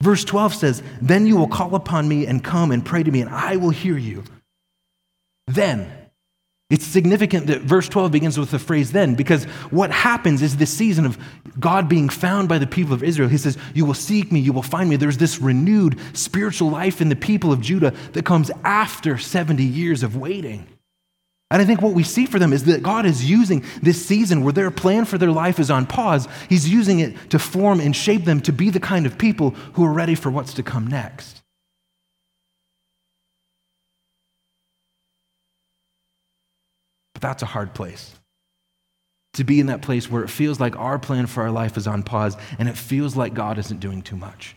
Verse 0.04 0.24
12 0.24 0.54
says, 0.54 0.84
Then 1.02 1.26
you 1.26 1.36
will 1.36 1.48
call 1.48 1.74
upon 1.76 2.08
me 2.08 2.28
and 2.28 2.44
come 2.44 2.72
and 2.72 2.86
pray 2.86 3.02
to 3.04 3.12
me, 3.12 3.22
and 3.22 3.30
I 3.30 3.56
will 3.56 3.72
hear 3.72 3.98
you. 3.98 4.24
Then. 5.48 5.92
It's 6.70 6.86
significant 6.86 7.48
that 7.48 7.64
verse 7.64 7.90
12 7.90 8.14
begins 8.14 8.40
with 8.40 8.50
the 8.50 8.58
phrase 8.58 8.94
then, 8.94 9.16
because 9.16 9.44
what 9.72 9.92
happens 9.92 10.42
is 10.42 10.56
this 10.56 10.72
season 10.72 11.06
of 11.06 11.18
God 11.60 11.90
being 11.90 12.08
found 12.08 12.48
by 12.48 12.60
the 12.60 12.68
people 12.68 12.94
of 12.94 13.04
Israel. 13.04 13.28
He 13.28 13.38
says, 13.38 13.58
You 13.74 13.86
will 13.86 13.94
seek 13.94 14.32
me, 14.32 14.40
you 14.40 14.54
will 14.54 14.62
find 14.62 14.90
me. 14.90 14.96
There's 14.96 15.18
this 15.18 15.42
renewed 15.42 16.00
spiritual 16.14 16.70
life 16.70 17.02
in 17.02 17.10
the 17.10 17.16
people 17.18 17.52
of 17.52 17.60
Judah 17.60 17.94
that 18.14 18.24
comes 18.24 18.52
after 18.64 19.18
70 19.18 19.62
years 19.62 20.02
of 20.02 20.16
waiting. 20.16 20.66
And 21.52 21.62
I 21.62 21.66
think 21.66 21.82
what 21.82 21.94
we 21.94 22.04
see 22.04 22.26
for 22.26 22.40
them 22.40 22.54
is 22.54 22.64
that 22.64 22.82
God 22.82 23.06
is 23.06 23.30
using 23.30 23.66
this 23.82 24.04
season 24.04 24.42
where 24.42 24.54
their 24.54 24.72
plan 24.72 25.04
for 25.04 25.18
their 25.18 25.32
life 25.32 25.60
is 25.60 25.70
on 25.70 25.86
pause, 25.86 26.30
He's 26.48 26.70
using 26.70 27.02
it 27.02 27.30
to 27.32 27.40
form 27.40 27.82
and 27.82 27.94
shape 27.94 28.24
them 28.24 28.40
to 28.42 28.54
be 28.54 28.70
the 28.70 28.80
kind 28.80 29.06
of 29.06 29.18
people 29.18 29.50
who 29.74 29.84
are 29.84 29.92
ready 29.92 30.16
for 30.16 30.32
what's 30.32 30.54
to 30.54 30.64
come 30.64 30.88
next. 30.88 31.42
But 37.14 37.22
that's 37.22 37.44
a 37.44 37.48
hard 37.48 37.74
place. 37.74 38.16
To 39.34 39.44
be 39.44 39.60
in 39.60 39.66
that 39.66 39.82
place 39.82 40.10
where 40.10 40.24
it 40.24 40.30
feels 40.30 40.62
like 40.62 40.78
our 40.78 41.00
plan 41.00 41.28
for 41.28 41.44
our 41.44 41.52
life 41.52 41.76
is 41.76 41.86
on 41.86 42.04
pause 42.04 42.38
and 42.60 42.70
it 42.70 42.78
feels 42.78 43.18
like 43.18 43.34
God 43.34 43.58
isn't 43.58 43.82
doing 43.82 44.02
too 44.02 44.16
much. 44.16 44.56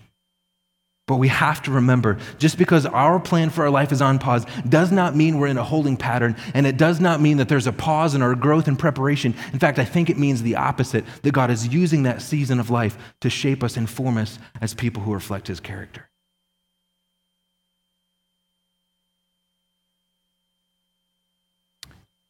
But 1.07 1.17
we 1.17 1.29
have 1.29 1.61
to 1.63 1.71
remember 1.71 2.19
just 2.39 2.57
because 2.57 2.87
our 2.87 3.21
plan 3.21 3.51
for 3.51 3.65
our 3.65 3.71
life 3.71 3.93
is 3.93 4.01
on 4.01 4.19
pause 4.19 4.47
does 4.67 4.91
not 4.91 5.15
mean 5.15 5.39
we're 5.39 5.49
in 5.49 5.59
a 5.59 5.65
holding 5.65 5.99
pattern, 5.99 6.35
and 6.55 6.67
it 6.67 6.79
does 6.79 6.99
not 6.99 7.21
mean 7.21 7.37
that 7.37 7.49
there's 7.49 7.67
a 7.67 7.73
pause 7.73 8.15
in 8.15 8.23
our 8.23 8.35
growth 8.35 8.69
and 8.69 8.79
preparation. 8.79 9.35
In 9.53 9.59
fact, 9.59 9.79
I 9.79 9.85
think 9.85 10.09
it 10.09 10.19
means 10.19 10.43
the 10.43 10.57
opposite 10.57 11.05
that 11.23 11.33
God 11.33 11.51
is 11.51 11.69
using 11.69 12.05
that 12.05 12.23
season 12.23 12.59
of 12.59 12.71
life 12.71 12.97
to 13.21 13.29
shape 13.29 13.63
us 13.63 13.77
and 13.77 13.89
form 13.89 14.17
us 14.17 14.39
as 14.63 14.73
people 14.73 15.03
who 15.03 15.13
reflect 15.13 15.49
His 15.49 15.61
character. 15.61 16.09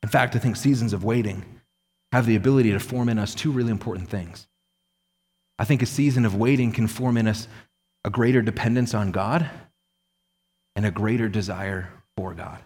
In 0.02 0.08
fact, 0.08 0.34
I 0.34 0.40
think 0.40 0.56
seasons 0.56 0.92
of 0.92 1.04
waiting 1.04 1.44
have 2.10 2.26
the 2.26 2.36
ability 2.36 2.72
to 2.72 2.80
form 2.80 3.08
in 3.08 3.20
us 3.20 3.34
two 3.36 3.52
really 3.52 3.70
important 3.70 4.08
things. 4.08 4.48
I 5.60 5.64
think 5.64 5.80
a 5.80 5.86
season 5.86 6.24
of 6.24 6.34
waiting 6.34 6.72
can 6.72 6.88
form 6.88 7.16
in 7.16 7.28
us 7.28 7.46
a 8.04 8.10
greater 8.10 8.42
dependence 8.42 8.94
on 8.94 9.10
God 9.10 9.48
and 10.76 10.84
a 10.84 10.90
greater 10.90 11.28
desire 11.28 11.88
for 12.16 12.34
God. 12.34 12.58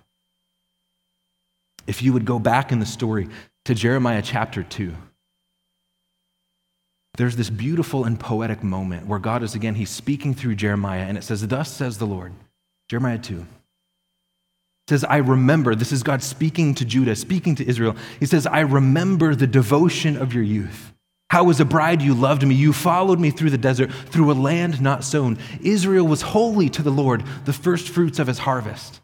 If 1.86 2.02
you 2.02 2.12
would 2.12 2.24
go 2.24 2.38
back 2.38 2.72
in 2.72 2.80
the 2.80 2.86
story 2.86 3.28
to 3.64 3.74
Jeremiah 3.74 4.22
chapter 4.22 4.62
2, 4.62 4.94
there's 7.16 7.36
this 7.36 7.50
beautiful 7.50 8.04
and 8.04 8.18
poetic 8.18 8.62
moment 8.62 9.06
where 9.06 9.18
God 9.18 9.42
is 9.42 9.54
again, 9.54 9.74
he's 9.74 9.90
speaking 9.90 10.34
through 10.34 10.54
Jeremiah, 10.54 11.02
and 11.02 11.16
it 11.18 11.24
says, 11.24 11.46
Thus 11.46 11.72
says 11.72 11.98
the 11.98 12.06
Lord, 12.06 12.32
Jeremiah 12.88 13.18
2. 13.18 13.38
It 13.38 13.46
says, 14.90 15.04
I 15.04 15.18
remember, 15.18 15.74
this 15.74 15.92
is 15.92 16.02
God 16.02 16.22
speaking 16.22 16.74
to 16.76 16.84
Judah, 16.84 17.16
speaking 17.16 17.54
to 17.56 17.68
Israel. 17.68 17.96
He 18.20 18.26
says, 18.26 18.46
I 18.46 18.60
remember 18.60 19.34
the 19.34 19.46
devotion 19.46 20.16
of 20.16 20.32
your 20.32 20.44
youth 20.44 20.92
how, 21.30 21.50
as 21.50 21.60
a 21.60 21.64
bride, 21.64 22.00
you 22.00 22.14
loved 22.14 22.46
me. 22.46 22.54
You 22.54 22.72
followed 22.72 23.20
me 23.20 23.30
through 23.30 23.50
the 23.50 23.58
desert, 23.58 23.92
through 23.92 24.32
a 24.32 24.34
land 24.34 24.80
not 24.80 25.04
sown. 25.04 25.38
Israel 25.60 26.06
was 26.06 26.22
holy 26.22 26.70
to 26.70 26.82
the 26.82 26.90
Lord, 26.90 27.22
the 27.44 27.52
first 27.52 27.90
fruits 27.90 28.18
of 28.18 28.26
his 28.26 28.38
harvest. 28.38 29.00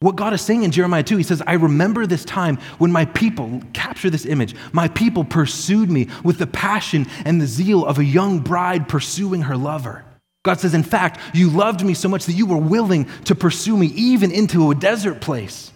What 0.00 0.14
God 0.14 0.32
is 0.32 0.40
saying 0.40 0.62
in 0.62 0.70
Jeremiah 0.70 1.02
2, 1.02 1.16
he 1.16 1.24
says, 1.24 1.42
I 1.44 1.54
remember 1.54 2.06
this 2.06 2.24
time 2.24 2.58
when 2.78 2.92
my 2.92 3.04
people, 3.06 3.60
capture 3.72 4.10
this 4.10 4.26
image, 4.26 4.54
my 4.72 4.86
people 4.86 5.24
pursued 5.24 5.90
me 5.90 6.06
with 6.22 6.38
the 6.38 6.46
passion 6.46 7.06
and 7.24 7.40
the 7.40 7.46
zeal 7.46 7.84
of 7.84 7.98
a 7.98 8.04
young 8.04 8.38
bride 8.38 8.88
pursuing 8.88 9.42
her 9.42 9.56
lover. 9.56 10.04
God 10.44 10.60
says, 10.60 10.72
In 10.72 10.84
fact, 10.84 11.18
you 11.34 11.50
loved 11.50 11.84
me 11.84 11.94
so 11.94 12.08
much 12.08 12.26
that 12.26 12.34
you 12.34 12.46
were 12.46 12.56
willing 12.56 13.06
to 13.24 13.34
pursue 13.34 13.76
me 13.76 13.88
even 13.88 14.30
into 14.30 14.70
a 14.70 14.74
desert 14.76 15.20
place. 15.20 15.72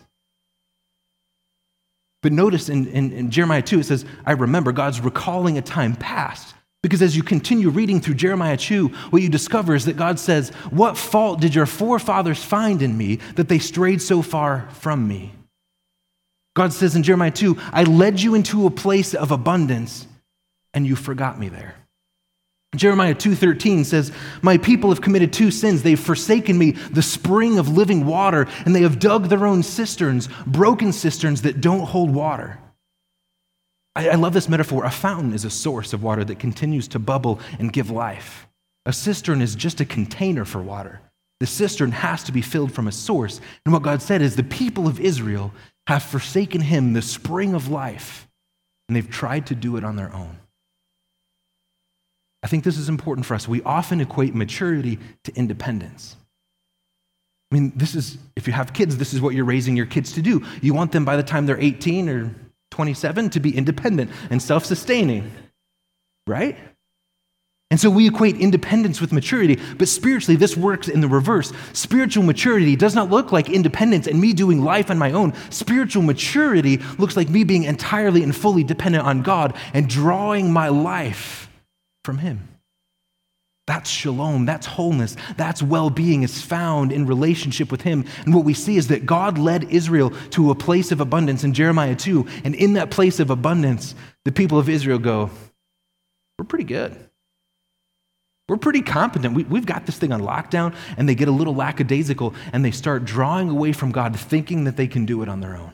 But 2.22 2.32
notice 2.32 2.68
in, 2.68 2.87
in, 2.87 3.12
in, 3.12 3.30
Jeremiah 3.30 3.62
2, 3.62 3.80
it 3.80 3.85
says, 3.85 4.04
I 4.24 4.32
remember 4.32 4.72
God's 4.72 5.00
recalling 5.00 5.58
a 5.58 5.62
time 5.62 5.96
past. 5.96 6.54
Because 6.82 7.02
as 7.02 7.16
you 7.16 7.22
continue 7.22 7.68
reading 7.68 8.00
through 8.00 8.14
Jeremiah 8.14 8.56
2, 8.56 8.88
what 9.11 9.22
you 9.22 9.28
discover 9.28 9.74
is 9.74 9.85
that 9.85 9.96
God 9.96 10.18
says, 10.18 10.50
What 10.70 10.96
fault 10.96 11.40
did 11.40 11.54
your 11.54 11.66
forefathers 11.66 12.42
find 12.42 12.80
in 12.80 12.96
me 12.96 13.16
that 13.35 13.48
they 13.48 13.58
strayed 13.58 14.00
so 14.00 14.22
far 14.22 14.68
from 14.70 15.06
me? 15.06 15.32
God 16.54 16.72
says 16.72 16.96
in 16.96 17.02
Jeremiah 17.02 17.30
2, 17.30 17.56
I 17.72 17.85
led 17.85 18.20
you 18.20 18.35
into 18.35 18.66
a 18.66 18.70
place 18.70 19.14
of 19.14 19.30
abundance, 19.30 20.06
and 20.74 20.87
you 20.87 20.96
forgot 20.96 21.38
me 21.38 21.48
there. 21.48 21.76
Jeremiah 22.74 23.14
2:13 23.14 23.85
says, 23.85 24.12
"My 24.40 24.56
people 24.56 24.90
have 24.90 25.02
committed 25.02 25.32
two 25.32 25.50
sins. 25.50 25.82
They've 25.82 26.00
forsaken 26.00 26.56
me, 26.56 26.70
the 26.70 27.02
spring 27.02 27.58
of 27.58 27.68
living 27.68 28.06
water, 28.06 28.48
and 28.64 28.74
they 28.74 28.82
have 28.82 28.98
dug 28.98 29.28
their 29.28 29.46
own 29.46 29.62
cisterns, 29.62 30.28
broken 30.46 30.92
cisterns 30.92 31.42
that 31.42 31.61
don't 31.61 31.87
hold 31.87 32.14
water." 32.14 32.58
I, 33.94 34.11
I 34.11 34.14
love 34.14 34.32
this 34.32 34.48
metaphor. 34.48 34.85
A 34.85 34.90
fountain 34.90 35.35
is 35.35 35.44
a 35.44 35.50
source 35.50 35.92
of 35.92 36.02
water 36.02 36.24
that 36.24 36.38
continues 36.38 36.88
to 36.88 36.98
bubble 36.98 37.40
and 37.58 37.72
give 37.72 37.90
life. 37.90 38.46
A 38.87 38.92
cistern 38.92 39.42
is 39.42 39.54
just 39.54 39.80
a 39.80 39.85
container 39.85 40.46
for 40.46 40.62
water. 40.62 41.00
The 41.40 41.46
cistern 41.46 41.92
has 41.92 42.22
to 42.24 42.32
be 42.32 42.40
filled 42.40 42.72
from 42.72 42.88
a 42.88 42.92
source. 42.92 43.40
And 43.66 43.72
what 43.72 43.82
God 43.82 44.00
said 44.00 44.22
is 44.22 44.37
the 44.37 44.42
people 44.42 44.87
of 44.87 45.00
Israel 45.00 45.52
have 45.88 46.02
forsaken 46.02 46.62
him, 46.62 46.92
the 46.92 47.02
spring 47.02 47.54
of 47.54 47.68
life, 47.68 48.28
and 48.88 48.96
they've 48.96 49.11
tried 49.11 49.46
to 49.48 49.54
do 49.54 49.76
it 49.76 49.85
on 49.85 49.96
their 49.96 50.14
own. 50.14 50.38
I 52.42 52.48
think 52.48 52.64
this 52.64 52.78
is 52.78 52.88
important 52.88 53.24
for 53.26 53.35
us. 53.35 53.46
We 53.46 53.62
often 53.62 54.00
equate 54.00 54.35
maturity 54.35 54.98
to 55.24 55.35
independence. 55.37 56.16
I 57.50 57.55
mean, 57.55 57.72
this 57.76 57.94
is, 57.94 58.18
if 58.35 58.46
you 58.46 58.52
have 58.52 58.72
kids, 58.72 58.96
this 58.96 59.14
is 59.14 59.20
what 59.20 59.35
you're 59.35 59.44
raising 59.44 59.76
your 59.76 59.87
kids 59.87 60.12
to 60.14 60.22
do. 60.22 60.44
You 60.61 60.74
want 60.74 60.92
them 60.92 61.05
by 61.05 61.16
the 61.16 61.22
time 61.22 61.46
they're 61.46 61.61
18 61.61 62.09
or 62.09 62.35
27 62.70 63.31
to 63.31 63.40
be 63.40 63.57
independent 63.57 64.11
and 64.31 64.40
self 64.40 64.64
sustaining, 64.64 65.31
right? 66.26 66.57
And 67.70 67.81
so 67.81 67.88
we 67.88 68.09
equate 68.09 68.37
independence 68.37 69.00
with 69.00 69.12
maturity, 69.12 69.59
but 69.78 69.88
spiritually, 69.88 70.37
this 70.37 70.59
works 70.59 70.88
in 70.88 71.00
the 71.00 71.09
reverse. 71.09 71.55
Spiritual 71.72 72.22
maturity 72.22 72.76
does 72.76 72.94
not 72.94 73.09
look 73.09 73.33
like 73.33 73.48
independence 73.48 74.07
and 74.07 74.20
me 74.20 74.35
doing 74.35 74.62
life 74.62 74.90
on 74.90 74.98
my 74.98 75.12
own. 75.12 75.33
Spiritual 75.48 76.02
maturity 76.02 76.78
looks 76.98 77.16
like 77.16 77.31
me 77.31 77.44
being 77.44 77.64
entirely 77.64 78.22
and 78.22 78.37
fully 78.37 78.62
dependent 78.62 79.07
on 79.07 79.22
God 79.22 79.57
and 79.72 79.88
drawing 79.88 80.52
my 80.52 80.68
life 80.68 81.41
from 82.05 82.19
Him. 82.19 82.49
That's 83.67 83.88
shalom, 83.88 84.45
that's 84.45 84.67
wholeness, 84.67 85.17
that's 85.37 85.62
well 85.62 85.88
being 85.88 86.25
is 86.25 86.43
found 86.43 86.91
in 86.91 87.07
relationship 87.07 87.71
with 87.71 87.83
Him. 87.83 88.05
And 88.25 88.35
what 88.35 88.45
we 88.45 88.55
see 88.55 88.77
is 88.77 88.88
that 88.88 89.07
God 89.07 89.38
led 89.38 89.65
Israel 89.65 90.11
to 90.31 90.51
a 90.51 90.55
place 90.55 90.91
of 90.91 91.01
abundance 91.01 91.45
in 91.45 91.55
Jeremiah 91.55 91.95
2. 91.95 92.27
And 92.45 92.55
in 92.55 92.75
that 92.75 92.91
place 92.91 93.21
of 93.21 93.31
abundance, 93.31 93.95
the 94.25 94.33
people 94.33 94.59
of 94.59 94.69
Israel 94.69 94.99
go, 94.99 95.31
We're 96.38 96.45
pretty 96.45 96.65
good. 96.65 96.97
We're 98.49 98.57
pretty 98.57 98.83
competent. 98.83 99.35
We, 99.35 99.45
have 99.45 99.67
got 99.67 99.87
this 99.87 99.97
thing 99.97 100.12
on 100.12 100.21
lockdown, 100.21 100.75
and 100.97 101.09
they 101.09 101.15
get 101.15 101.29
a 101.29 101.33
little 101.33 101.55
lackadaisical 101.55 102.35
and 102.53 102.65
they 102.65 102.73
start 102.73 103.05
drawing 103.05 103.49
away 103.49 103.73
from 103.73 103.93
God, 103.93 104.19
thinking 104.19 104.65
that 104.65 104.77
they 104.77 104.88
can 104.88 105.07
do 105.07 105.23
it 105.23 105.29
on 105.29 105.41
their 105.41 105.57
own. 105.57 105.73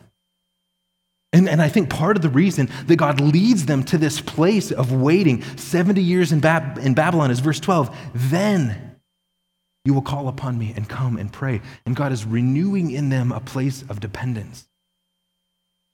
And, 1.32 1.48
and 1.48 1.60
I 1.60 1.68
think 1.68 1.90
part 1.90 2.16
of 2.16 2.22
the 2.22 2.30
reason 2.30 2.70
that 2.86 2.96
God 2.96 3.20
leads 3.20 3.66
them 3.66 3.84
to 3.84 3.98
this 3.98 4.20
place 4.20 4.72
of 4.72 4.92
waiting 4.92 5.42
70 5.56 6.02
years 6.02 6.32
in, 6.32 6.40
Bab- 6.40 6.78
in 6.78 6.94
Babylon 6.94 7.30
is 7.30 7.40
verse 7.40 7.60
12. 7.60 7.94
Then 8.14 8.96
you 9.84 9.92
will 9.92 10.02
call 10.02 10.28
upon 10.28 10.58
me 10.58 10.72
and 10.74 10.88
come 10.88 11.16
and 11.16 11.32
pray. 11.32 11.60
And 11.84 11.94
God 11.94 12.12
is 12.12 12.24
renewing 12.24 12.90
in 12.90 13.10
them 13.10 13.32
a 13.32 13.40
place 13.40 13.84
of 13.88 14.00
dependence. 14.00 14.68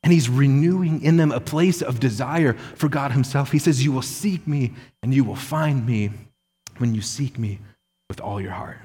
And 0.04 0.12
He's 0.12 0.28
renewing 0.28 1.02
in 1.02 1.16
them 1.16 1.32
a 1.32 1.40
place 1.40 1.82
of 1.82 1.98
desire 1.98 2.52
for 2.76 2.88
God 2.88 3.12
Himself. 3.12 3.50
He 3.50 3.58
says, 3.58 3.84
You 3.84 3.90
will 3.90 4.02
seek 4.02 4.46
me 4.46 4.72
and 5.02 5.12
you 5.12 5.24
will 5.24 5.36
find 5.36 5.84
me 5.86 6.10
when 6.78 6.94
you 6.94 7.02
seek 7.02 7.38
me 7.38 7.58
with 8.08 8.20
all 8.20 8.40
your 8.40 8.52
heart. 8.52 8.78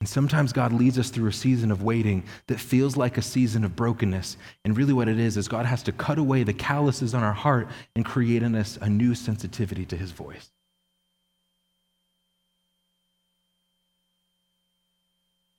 And 0.00 0.08
sometimes 0.08 0.54
God 0.54 0.72
leads 0.72 0.98
us 0.98 1.10
through 1.10 1.28
a 1.28 1.32
season 1.32 1.70
of 1.70 1.82
waiting 1.82 2.24
that 2.46 2.58
feels 2.58 2.96
like 2.96 3.18
a 3.18 3.22
season 3.22 3.64
of 3.64 3.76
brokenness. 3.76 4.38
And 4.64 4.76
really, 4.76 4.94
what 4.94 5.08
it 5.08 5.18
is, 5.18 5.36
is 5.36 5.46
God 5.46 5.66
has 5.66 5.82
to 5.84 5.92
cut 5.92 6.18
away 6.18 6.42
the 6.42 6.54
calluses 6.54 7.14
on 7.14 7.22
our 7.22 7.34
heart 7.34 7.68
and 7.94 8.04
create 8.04 8.42
in 8.42 8.54
us 8.54 8.78
a 8.80 8.88
new 8.88 9.14
sensitivity 9.14 9.84
to 9.86 9.96
his 9.96 10.10
voice. 10.10 10.50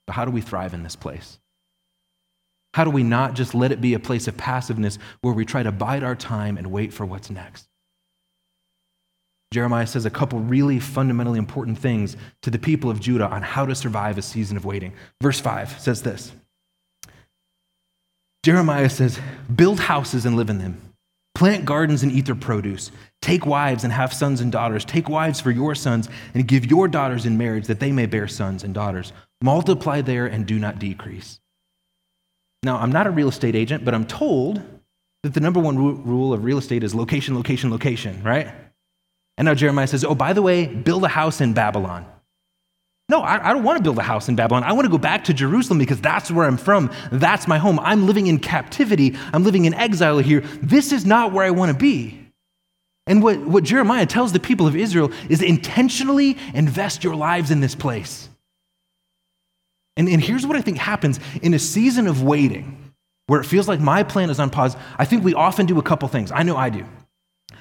But 0.08 0.13
how 0.13 0.25
do 0.25 0.32
we 0.32 0.41
thrive 0.41 0.73
in 0.73 0.82
this 0.82 0.95
place? 0.95 1.38
How 2.73 2.84
do 2.84 2.89
we 2.89 3.04
not 3.04 3.36
just 3.36 3.54
let 3.54 3.71
it 3.71 3.80
be 3.80 3.93
a 3.93 3.99
place 3.99 4.27
of 4.27 4.38
passiveness 4.38 4.97
where 5.21 5.34
we 5.34 5.45
try 5.45 5.62
to 5.62 5.71
bide 5.71 6.04
our 6.04 6.15
time 6.15 6.58
and 6.58 6.71
wait 6.71 6.93
for 6.93 7.06
what's 7.06 7.30
next? 7.30 7.67
Jeremiah 9.51 9.87
says 9.87 10.05
a 10.05 10.09
couple 10.09 10.39
really 10.39 10.79
fundamentally 10.79 11.37
important 11.37 11.77
things 11.77 12.15
to 12.41 12.49
the 12.49 12.59
people 12.59 12.89
of 12.89 13.01
Judah 13.01 13.27
on 13.27 13.41
how 13.41 13.65
to 13.65 13.75
survive 13.75 14.17
a 14.17 14.21
season 14.21 14.55
of 14.55 14.63
waiting. 14.63 14.93
Verse 15.21 15.39
5 15.39 15.79
says 15.79 16.01
this 16.03 16.31
Jeremiah 18.43 18.89
says, 18.89 19.19
Build 19.53 19.79
houses 19.79 20.25
and 20.25 20.37
live 20.37 20.49
in 20.49 20.57
them, 20.57 20.93
plant 21.35 21.65
gardens 21.65 22.01
and 22.01 22.11
eat 22.11 22.25
their 22.25 22.35
produce, 22.35 22.91
take 23.21 23.45
wives 23.45 23.83
and 23.83 23.91
have 23.91 24.13
sons 24.13 24.39
and 24.39 24.51
daughters, 24.51 24.85
take 24.85 25.09
wives 25.09 25.41
for 25.41 25.51
your 25.51 25.75
sons 25.75 26.07
and 26.33 26.47
give 26.47 26.65
your 26.65 26.87
daughters 26.87 27.25
in 27.25 27.37
marriage 27.37 27.67
that 27.67 27.79
they 27.79 27.91
may 27.91 28.05
bear 28.05 28.27
sons 28.27 28.63
and 28.63 28.73
daughters. 28.73 29.11
Multiply 29.43 30.01
there 30.01 30.27
and 30.27 30.45
do 30.45 30.59
not 30.59 30.79
decrease. 30.79 31.39
Now, 32.63 32.77
I'm 32.77 32.91
not 32.91 33.07
a 33.07 33.11
real 33.11 33.29
estate 33.29 33.55
agent, 33.55 33.83
but 33.83 33.93
I'm 33.93 34.05
told 34.05 34.61
that 35.23 35.33
the 35.33 35.39
number 35.39 35.59
one 35.59 35.77
rule 35.77 36.31
of 36.31 36.43
real 36.43 36.57
estate 36.57 36.83
is 36.83 36.95
location, 36.95 37.35
location, 37.35 37.69
location, 37.69 38.23
right? 38.23 38.53
And 39.41 39.47
now 39.47 39.56
Jeremiah 39.56 39.88
says, 39.88 40.06
Oh, 40.06 40.13
by 40.13 40.34
the 40.34 40.41
way, 40.43 40.67
build 40.67 41.04
a 41.04 41.08
house 41.08 41.41
in 41.41 41.54
Babylon. 41.54 42.06
No, 43.10 43.21
I, 43.21 43.49
I, 43.49 43.54
don't 43.54 43.63
want 43.63 43.80
to 43.80 43.84
build 43.84 43.97
a 43.97 44.04
house 44.04 44.30
in 44.30 44.36
Babylon. 44.36 44.63
I 44.63 44.73
want 44.73 44.86
to 44.86 44.91
go 44.91 44.99
back 44.99 45.23
to 45.23 45.34
Jerusalem 45.34 45.80
because 45.80 45.99
that's 45.99 46.30
where 46.30 46.45
I'm 46.45 46.58
from. 46.58 46.91
That's 47.12 47.47
my 47.47 47.58
home. 47.58 47.80
I'm 47.80 48.06
living 48.06 48.27
in 48.27 48.38
captivity. 48.38 49.17
I'm 49.34 49.43
living 49.43 49.65
in 49.65 49.73
exile 49.73 50.19
here. 50.19 50.41
This 50.62 50.91
is 50.91 51.08
not 51.08 51.34
where 51.34 51.43
I 51.43 51.49
want 51.49 51.71
to 51.71 51.75
be. 51.75 52.23
And 53.08 53.23
what, 53.23 53.39
what 53.39 53.63
Jeremiah 53.63 54.06
tells 54.06 54.32
the 54.32 54.39
people 54.39 54.67
of 54.67 54.75
Israel 54.75 55.12
is 55.27 55.41
intentionally 55.41 56.38
invest 56.54 57.04
your 57.04 57.15
lives 57.15 57.49
in 57.49 57.62
this 57.62 57.73
place. 57.73 58.30
And, 59.97 60.08
and 60.08 60.21
here's 60.21 60.45
what 60.45 60.56
I 60.56 60.62
think 60.62 60.77
happens 60.77 61.19
in 61.41 61.56
a 61.56 61.60
season 61.60 62.06
of 62.06 62.21
waiting 62.21 62.93
where 63.25 63.41
it 63.41 63.45
feels 63.45 63.67
like 63.67 63.80
my 63.80 64.04
plan 64.04 64.30
is 64.30 64.39
on 64.39 64.51
pause. 64.51 64.77
I 64.99 65.06
think 65.06 65.23
we 65.23 65.34
often 65.34 65.65
do 65.65 65.80
a 65.80 65.84
couple 65.84 66.08
things. 66.10 66.32
I 66.32 66.43
know 66.43 66.58
I 66.58 66.69
do. 66.69 66.86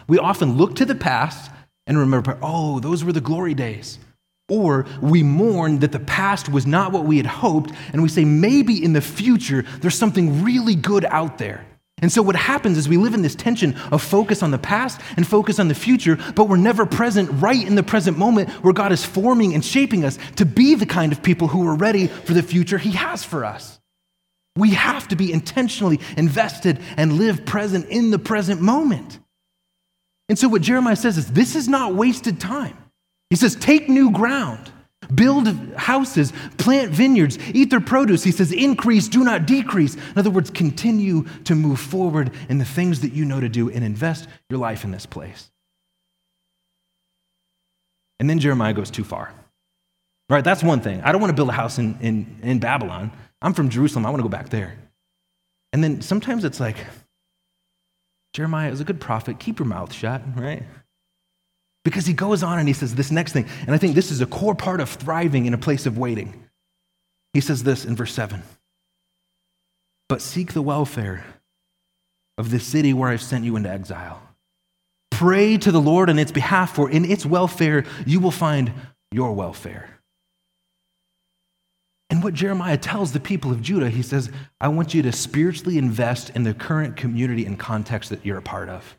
We 0.08 0.18
often 0.18 0.58
look 0.58 0.76
to 0.76 0.84
the 0.84 0.94
past 0.94 1.50
and 1.90 1.98
remember, 1.98 2.38
oh, 2.40 2.78
those 2.78 3.02
were 3.02 3.12
the 3.12 3.20
glory 3.20 3.52
days. 3.52 3.98
Or 4.48 4.86
we 5.02 5.24
mourn 5.24 5.80
that 5.80 5.90
the 5.90 5.98
past 5.98 6.48
was 6.48 6.64
not 6.64 6.92
what 6.92 7.04
we 7.04 7.16
had 7.16 7.26
hoped, 7.26 7.72
and 7.92 8.00
we 8.00 8.08
say, 8.08 8.24
maybe 8.24 8.82
in 8.82 8.92
the 8.92 9.00
future 9.00 9.64
there's 9.80 9.98
something 9.98 10.44
really 10.44 10.76
good 10.76 11.04
out 11.04 11.38
there. 11.38 11.66
And 12.00 12.12
so 12.12 12.22
what 12.22 12.36
happens 12.36 12.78
is 12.78 12.88
we 12.88 12.96
live 12.96 13.12
in 13.12 13.22
this 13.22 13.34
tension 13.34 13.76
of 13.90 14.02
focus 14.02 14.40
on 14.44 14.52
the 14.52 14.58
past 14.58 15.00
and 15.16 15.26
focus 15.26 15.58
on 15.58 15.66
the 15.66 15.74
future, 15.74 16.16
but 16.36 16.48
we're 16.48 16.58
never 16.58 16.86
present 16.86 17.28
right 17.42 17.66
in 17.66 17.74
the 17.74 17.82
present 17.82 18.16
moment 18.16 18.50
where 18.62 18.72
God 18.72 18.92
is 18.92 19.04
forming 19.04 19.52
and 19.52 19.64
shaping 19.64 20.04
us 20.04 20.16
to 20.36 20.46
be 20.46 20.76
the 20.76 20.86
kind 20.86 21.10
of 21.10 21.24
people 21.24 21.48
who 21.48 21.66
are 21.66 21.74
ready 21.74 22.06
for 22.06 22.34
the 22.34 22.42
future 22.44 22.78
He 22.78 22.92
has 22.92 23.24
for 23.24 23.44
us. 23.44 23.80
We 24.54 24.70
have 24.70 25.08
to 25.08 25.16
be 25.16 25.32
intentionally 25.32 25.98
invested 26.16 26.78
and 26.96 27.14
live 27.14 27.44
present 27.44 27.86
in 27.86 28.12
the 28.12 28.18
present 28.20 28.60
moment. 28.60 29.18
And 30.30 30.38
so, 30.38 30.46
what 30.46 30.62
Jeremiah 30.62 30.94
says 30.94 31.18
is 31.18 31.26
this 31.32 31.56
is 31.56 31.68
not 31.68 31.96
wasted 31.96 32.38
time. 32.38 32.76
He 33.30 33.36
says, 33.36 33.56
take 33.56 33.88
new 33.88 34.12
ground, 34.12 34.70
build 35.12 35.48
houses, 35.74 36.32
plant 36.56 36.92
vineyards, 36.92 37.36
eat 37.52 37.68
their 37.68 37.80
produce. 37.80 38.22
He 38.22 38.30
says, 38.30 38.52
increase, 38.52 39.08
do 39.08 39.24
not 39.24 39.44
decrease. 39.44 39.96
In 39.96 40.18
other 40.18 40.30
words, 40.30 40.48
continue 40.48 41.24
to 41.44 41.56
move 41.56 41.80
forward 41.80 42.30
in 42.48 42.58
the 42.58 42.64
things 42.64 43.00
that 43.00 43.12
you 43.12 43.24
know 43.24 43.40
to 43.40 43.48
do 43.48 43.70
and 43.70 43.82
invest 43.82 44.28
your 44.48 44.60
life 44.60 44.84
in 44.84 44.92
this 44.92 45.04
place. 45.04 45.50
And 48.20 48.30
then 48.30 48.38
Jeremiah 48.38 48.72
goes 48.72 48.92
too 48.92 49.04
far. 49.04 49.34
Right? 50.28 50.44
That's 50.44 50.62
one 50.62 50.80
thing. 50.80 51.00
I 51.00 51.10
don't 51.10 51.20
want 51.20 51.30
to 51.30 51.36
build 51.36 51.48
a 51.48 51.54
house 51.54 51.78
in, 51.78 51.98
in, 52.00 52.38
in 52.44 52.60
Babylon. 52.60 53.10
I'm 53.42 53.52
from 53.52 53.68
Jerusalem. 53.68 54.06
I 54.06 54.10
want 54.10 54.20
to 54.20 54.28
go 54.28 54.28
back 54.28 54.50
there. 54.50 54.76
And 55.72 55.82
then 55.82 56.02
sometimes 56.02 56.44
it's 56.44 56.60
like, 56.60 56.76
Jeremiah 58.32 58.70
is 58.70 58.80
a 58.80 58.84
good 58.84 59.00
prophet. 59.00 59.38
Keep 59.38 59.58
your 59.58 59.66
mouth 59.66 59.92
shut, 59.92 60.22
right? 60.36 60.62
Because 61.84 62.06
he 62.06 62.12
goes 62.12 62.42
on 62.42 62.58
and 62.58 62.68
he 62.68 62.74
says 62.74 62.94
this 62.94 63.10
next 63.10 63.32
thing, 63.32 63.46
and 63.62 63.70
I 63.70 63.78
think 63.78 63.94
this 63.94 64.10
is 64.10 64.20
a 64.20 64.26
core 64.26 64.54
part 64.54 64.80
of 64.80 64.88
thriving 64.88 65.46
in 65.46 65.54
a 65.54 65.58
place 65.58 65.86
of 65.86 65.98
waiting. 65.98 66.44
He 67.32 67.40
says 67.40 67.62
this 67.62 67.84
in 67.84 67.96
verse 67.96 68.12
7 68.12 68.42
But 70.08 70.20
seek 70.20 70.52
the 70.52 70.62
welfare 70.62 71.24
of 72.38 72.50
the 72.50 72.60
city 72.60 72.92
where 72.92 73.10
I've 73.10 73.22
sent 73.22 73.44
you 73.44 73.56
into 73.56 73.70
exile. 73.70 74.20
Pray 75.10 75.58
to 75.58 75.72
the 75.72 75.80
Lord 75.80 76.08
on 76.08 76.18
its 76.18 76.32
behalf, 76.32 76.74
for 76.74 76.90
in 76.90 77.04
its 77.04 77.26
welfare 77.26 77.84
you 78.06 78.20
will 78.20 78.30
find 78.30 78.72
your 79.10 79.32
welfare. 79.32 79.99
And 82.10 82.24
what 82.24 82.34
Jeremiah 82.34 82.76
tells 82.76 83.12
the 83.12 83.20
people 83.20 83.52
of 83.52 83.62
Judah, 83.62 83.88
he 83.88 84.02
says, 84.02 84.30
I 84.60 84.68
want 84.68 84.94
you 84.94 85.02
to 85.02 85.12
spiritually 85.12 85.78
invest 85.78 86.30
in 86.30 86.42
the 86.42 86.52
current 86.52 86.96
community 86.96 87.46
and 87.46 87.58
context 87.58 88.10
that 88.10 88.26
you're 88.26 88.38
a 88.38 88.42
part 88.42 88.68
of. 88.68 88.96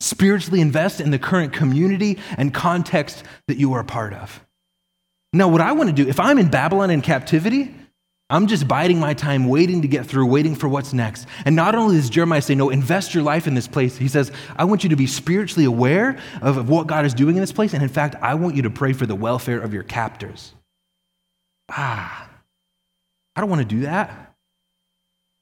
Spiritually 0.00 0.60
invest 0.60 1.00
in 1.00 1.10
the 1.10 1.18
current 1.18 1.52
community 1.52 2.18
and 2.36 2.54
context 2.54 3.24
that 3.48 3.56
you 3.56 3.72
are 3.72 3.80
a 3.80 3.84
part 3.84 4.14
of. 4.14 4.44
Now, 5.32 5.48
what 5.48 5.60
I 5.60 5.72
want 5.72 5.90
to 5.90 5.94
do, 6.04 6.08
if 6.08 6.20
I'm 6.20 6.38
in 6.38 6.48
Babylon 6.48 6.90
in 6.90 7.02
captivity, 7.02 7.74
I'm 8.30 8.46
just 8.46 8.68
biding 8.68 9.00
my 9.00 9.12
time, 9.12 9.48
waiting 9.48 9.82
to 9.82 9.88
get 9.88 10.06
through, 10.06 10.26
waiting 10.26 10.54
for 10.54 10.68
what's 10.68 10.92
next. 10.92 11.26
And 11.44 11.56
not 11.56 11.74
only 11.74 11.96
does 11.96 12.10
Jeremiah 12.10 12.42
say, 12.42 12.54
No, 12.54 12.70
invest 12.70 13.12
your 13.12 13.24
life 13.24 13.46
in 13.46 13.54
this 13.54 13.66
place, 13.66 13.96
he 13.96 14.06
says, 14.06 14.30
I 14.54 14.64
want 14.64 14.84
you 14.84 14.90
to 14.90 14.96
be 14.96 15.06
spiritually 15.06 15.64
aware 15.64 16.18
of, 16.42 16.58
of 16.58 16.68
what 16.68 16.86
God 16.86 17.04
is 17.06 17.14
doing 17.14 17.36
in 17.36 17.40
this 17.40 17.52
place. 17.52 17.74
And 17.74 17.82
in 17.82 17.88
fact, 17.88 18.14
I 18.22 18.34
want 18.34 18.54
you 18.54 18.62
to 18.62 18.70
pray 18.70 18.92
for 18.92 19.06
the 19.06 19.16
welfare 19.16 19.60
of 19.60 19.74
your 19.74 19.82
captors 19.82 20.52
ah, 21.70 22.28
I 23.36 23.40
don't 23.40 23.50
want 23.50 23.62
to 23.62 23.74
do 23.76 23.82
that. 23.82 24.34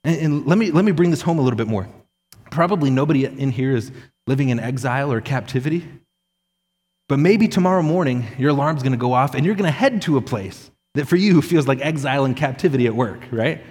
And, 0.05 0.21
and, 0.21 0.47
let, 0.47 0.59
me, 0.59 0.71
let 0.71 0.85
me 0.85 0.93
bring 0.93 1.11
this 1.11 1.23
home 1.23 1.39
a 1.39 1.43
little 1.43 1.57
bit 1.57 1.67
more. 1.67 1.89
Probably 2.51 2.91
nobody 2.91 3.25
in 3.25 3.51
here 3.51 3.75
is 3.75 3.91
living 4.27 4.51
in 4.51 4.61
exile 4.61 5.13
or 5.13 5.21
captivity. 5.21 5.87
But 7.09 7.19
maybe 7.19 7.49
tomorrow 7.49 7.83
morning, 7.83 8.27
your 8.39 8.51
alarm's 8.51 8.83
going 8.83 8.93
to 8.93 8.99
go 8.99 9.13
off 9.13 9.35
and 9.35 9.45
you're 9.45 9.55
going 9.55 9.71
to 9.71 9.77
head 9.77 10.03
to 10.03 10.17
a 10.17 10.23
place 10.23 10.71
that 10.95 11.07
for 11.07 11.17
you 11.17 11.43
feels 11.43 11.69
like 11.69 11.81
exile 11.81 12.25
and 12.25 12.37
captivity 12.37 12.87
at 12.87 12.95
work, 12.95 13.21
right? 13.31 13.63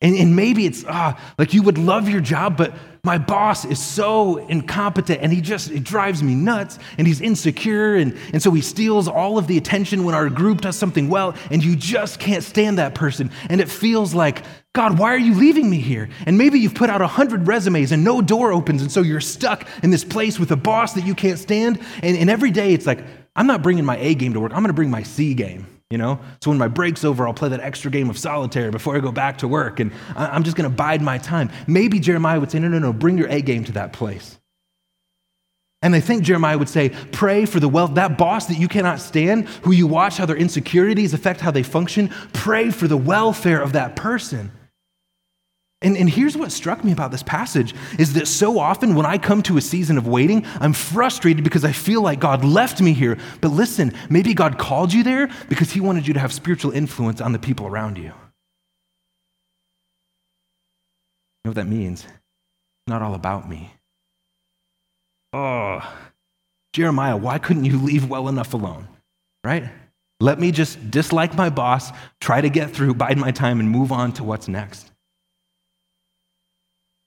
And, 0.00 0.14
and 0.16 0.36
maybe 0.36 0.66
it's 0.66 0.84
ah, 0.88 1.18
like 1.38 1.54
you 1.54 1.62
would 1.62 1.78
love 1.78 2.08
your 2.08 2.20
job, 2.20 2.56
but 2.56 2.74
my 3.02 3.16
boss 3.16 3.64
is 3.64 3.82
so 3.82 4.36
incompetent 4.36 5.20
and 5.22 5.32
he 5.32 5.40
just 5.40 5.70
it 5.70 5.84
drives 5.84 6.22
me 6.22 6.34
nuts 6.34 6.78
and 6.98 7.06
he's 7.06 7.20
insecure 7.20 7.96
and, 7.96 8.16
and 8.32 8.42
so 8.42 8.50
he 8.50 8.60
steals 8.60 9.08
all 9.08 9.38
of 9.38 9.46
the 9.46 9.56
attention 9.56 10.04
when 10.04 10.14
our 10.14 10.28
group 10.28 10.60
does 10.60 10.76
something 10.76 11.08
well 11.08 11.34
and 11.50 11.64
you 11.64 11.76
just 11.76 12.18
can't 12.18 12.44
stand 12.44 12.78
that 12.78 12.94
person. 12.94 13.30
And 13.48 13.60
it 13.60 13.68
feels 13.68 14.14
like 14.14 14.44
god 14.74 14.98
why 14.98 15.14
are 15.14 15.18
you 15.18 15.34
leaving 15.34 15.70
me 15.70 15.80
here? 15.80 16.10
And 16.26 16.36
maybe 16.36 16.58
you've 16.58 16.74
put 16.74 16.90
out 16.90 17.00
a 17.00 17.06
hundred 17.06 17.46
resumes 17.46 17.92
and 17.92 18.04
no 18.04 18.20
door 18.20 18.52
opens 18.52 18.82
and 18.82 18.92
so 18.92 19.00
you're 19.00 19.20
stuck 19.20 19.66
in 19.82 19.90
this 19.90 20.04
place 20.04 20.38
with 20.38 20.50
a 20.50 20.56
boss 20.56 20.92
that 20.94 21.06
you 21.06 21.14
can't 21.14 21.38
stand. 21.38 21.80
And, 22.02 22.16
and 22.16 22.28
every 22.28 22.50
day 22.50 22.74
it's 22.74 22.86
like 22.86 23.02
i'm 23.36 23.46
not 23.46 23.62
bringing 23.62 23.84
my 23.84 23.96
a 23.96 24.14
game 24.14 24.34
to 24.34 24.40
work. 24.40 24.52
I'm 24.52 24.58
going 24.58 24.68
to 24.68 24.74
bring 24.74 24.90
my 24.90 25.02
c 25.02 25.34
game 25.34 25.79
you 25.90 25.98
know? 25.98 26.18
So 26.40 26.50
when 26.50 26.58
my 26.58 26.68
break's 26.68 27.04
over, 27.04 27.26
I'll 27.26 27.34
play 27.34 27.48
that 27.50 27.60
extra 27.60 27.90
game 27.90 28.08
of 28.08 28.16
solitaire 28.16 28.70
before 28.70 28.96
I 28.96 29.00
go 29.00 29.12
back 29.12 29.38
to 29.38 29.48
work, 29.48 29.80
and 29.80 29.92
I'm 30.16 30.44
just 30.44 30.56
gonna 30.56 30.70
bide 30.70 31.02
my 31.02 31.18
time. 31.18 31.50
Maybe 31.66 31.98
Jeremiah 31.98 32.40
would 32.40 32.50
say, 32.50 32.60
no, 32.60 32.68
no, 32.68 32.78
no, 32.78 32.92
bring 32.92 33.18
your 33.18 33.28
A 33.28 33.42
game 33.42 33.64
to 33.64 33.72
that 33.72 33.92
place. 33.92 34.38
And 35.82 35.94
I 35.94 36.00
think 36.00 36.24
Jeremiah 36.24 36.58
would 36.58 36.68
say, 36.68 36.90
pray 37.10 37.46
for 37.46 37.58
the 37.58 37.68
wealth, 37.68 37.94
that 37.94 38.18
boss 38.18 38.46
that 38.46 38.58
you 38.58 38.68
cannot 38.68 39.00
stand, 39.00 39.48
who 39.62 39.72
you 39.72 39.86
watch 39.86 40.18
how 40.18 40.26
their 40.26 40.36
insecurities 40.36 41.14
affect 41.14 41.40
how 41.40 41.50
they 41.50 41.62
function, 41.62 42.10
pray 42.34 42.70
for 42.70 42.86
the 42.86 42.98
welfare 42.98 43.62
of 43.62 43.72
that 43.72 43.96
person. 43.96 44.52
And, 45.82 45.96
and 45.96 46.10
here's 46.10 46.36
what 46.36 46.52
struck 46.52 46.84
me 46.84 46.92
about 46.92 47.10
this 47.10 47.22
passage 47.22 47.74
is 47.98 48.12
that 48.12 48.28
so 48.28 48.58
often 48.58 48.94
when 48.94 49.06
I 49.06 49.16
come 49.16 49.42
to 49.44 49.56
a 49.56 49.62
season 49.62 49.96
of 49.96 50.06
waiting, 50.06 50.44
I'm 50.60 50.74
frustrated 50.74 51.42
because 51.42 51.64
I 51.64 51.72
feel 51.72 52.02
like 52.02 52.20
God 52.20 52.44
left 52.44 52.82
me 52.82 52.92
here. 52.92 53.16
But 53.40 53.48
listen, 53.48 53.94
maybe 54.10 54.34
God 54.34 54.58
called 54.58 54.92
you 54.92 55.02
there 55.02 55.30
because 55.48 55.70
he 55.70 55.80
wanted 55.80 56.06
you 56.06 56.12
to 56.14 56.20
have 56.20 56.34
spiritual 56.34 56.72
influence 56.72 57.22
on 57.22 57.32
the 57.32 57.38
people 57.38 57.66
around 57.66 57.96
you. 57.96 58.04
You 58.04 58.10
know 61.46 61.50
what 61.50 61.54
that 61.54 61.66
means? 61.68 62.04
It's 62.04 62.88
not 62.88 63.00
all 63.00 63.14
about 63.14 63.48
me. 63.48 63.72
Oh, 65.32 65.80
Jeremiah, 66.74 67.16
why 67.16 67.38
couldn't 67.38 67.64
you 67.64 67.80
leave 67.80 68.10
well 68.10 68.28
enough 68.28 68.52
alone? 68.52 68.86
Right? 69.42 69.70
Let 70.20 70.38
me 70.38 70.52
just 70.52 70.90
dislike 70.90 71.34
my 71.34 71.48
boss, 71.48 71.90
try 72.20 72.42
to 72.42 72.50
get 72.50 72.72
through, 72.72 72.94
bide 72.94 73.16
my 73.16 73.30
time, 73.30 73.58
and 73.60 73.70
move 73.70 73.90
on 73.90 74.12
to 74.14 74.24
what's 74.24 74.48
next. 74.48 74.89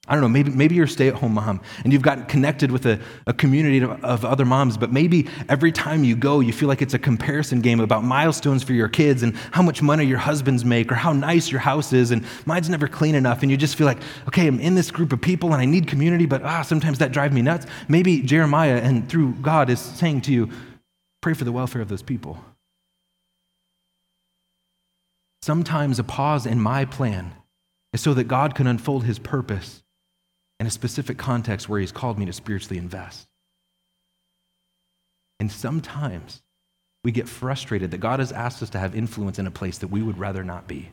I 0.06 0.16
don't 0.16 0.22
know, 0.22 0.28
maybe, 0.28 0.52
maybe 0.52 0.76
you're 0.76 0.84
a 0.84 0.88
stay 0.88 1.08
at 1.08 1.14
home 1.14 1.36
mom 1.36 1.62
and 1.86 1.94
you've 1.94 2.02
gotten 2.02 2.26
connected 2.26 2.72
with 2.72 2.86
a, 2.86 3.00
a 3.26 3.34
community 3.34 3.78
of, 3.80 4.04
of, 4.04 4.26
other 4.26 4.44
moms, 4.44 4.78
but 4.78 4.92
maybe 4.92 5.30
every 5.48 5.72
time 5.72 6.04
you 6.04 6.18
go, 6.18 6.42
you 6.42 6.52
feel 6.52 6.68
like 6.68 6.82
it's 6.82 6.94
a 6.94 7.00
comparison 7.00 7.62
game 7.62 7.80
about 7.80 8.04
milestones 8.04 8.64
for 8.64 8.74
your 8.74 8.90
kids 8.90 9.24
and 9.24 9.34
how 9.52 9.62
much 9.62 9.82
money 9.82 10.04
your 10.04 10.18
husbands 10.18 10.66
make 10.66 10.92
or 10.92 10.96
how 10.96 11.14
nice 11.14 11.50
your 11.50 11.62
house 11.62 11.94
is, 11.94 12.12
and 12.12 12.26
mine's 12.46 12.70
never 12.70 12.86
clean 12.86 13.16
enough. 13.16 13.44
And 13.44 13.52
you 13.52 13.56
just 13.56 13.78
feel 13.78 13.88
like, 13.88 14.00
okay, 14.28 14.46
I'm 14.46 14.60
in 14.60 14.76
this 14.76 14.92
group 14.92 15.14
of 15.14 15.22
people 15.22 15.54
and 15.54 15.62
I 15.62 15.66
need 15.66 15.88
community, 15.88 16.26
but 16.26 16.44
ah, 16.44 16.64
sometimes 16.64 17.00
that 17.00 17.14
drives 17.14 17.34
me 17.34 17.42
nuts. 17.42 17.66
Maybe 17.88 18.22
Jeremiah, 18.24 18.82
and 18.84 19.08
through 19.08 19.36
God, 19.36 19.70
is 19.70 19.80
saying 19.80 20.22
to 20.22 20.34
you, 20.34 20.50
pray 21.22 21.34
for 21.34 21.46
the 21.46 21.54
welfare 21.54 21.82
of 21.82 21.88
those 21.88 22.04
people. 22.04 22.44
Sometimes 25.42 25.98
a 25.98 26.04
pause 26.04 26.46
in 26.46 26.60
my 26.60 26.84
plan 26.84 27.36
is 27.94 28.02
so 28.02 28.14
that 28.16 28.26
God 28.26 28.54
can 28.54 28.68
unfold 28.68 29.06
his 29.06 29.18
purpose 29.18 29.83
in 30.60 30.68
a 30.68 30.72
specific 30.72 31.18
context 31.18 31.68
where 31.68 31.80
He's 31.80 31.92
called 31.92 32.18
me 32.18 32.26
to 32.26 32.34
spiritually 32.34 32.78
invest. 32.78 33.28
And 35.40 35.52
sometimes 35.52 36.42
we 37.04 37.12
get 37.12 37.28
frustrated 37.28 37.92
that 37.92 38.00
God 38.00 38.20
has 38.20 38.32
asked 38.32 38.64
us 38.64 38.70
to 38.72 38.80
have 38.80 38.96
influence 38.96 39.40
in 39.40 39.48
a 39.48 39.52
place 39.52 39.80
that 39.80 39.90
we 39.90 40.02
would 40.02 40.18
rather 40.18 40.44
not 40.44 40.68
be. 40.68 40.90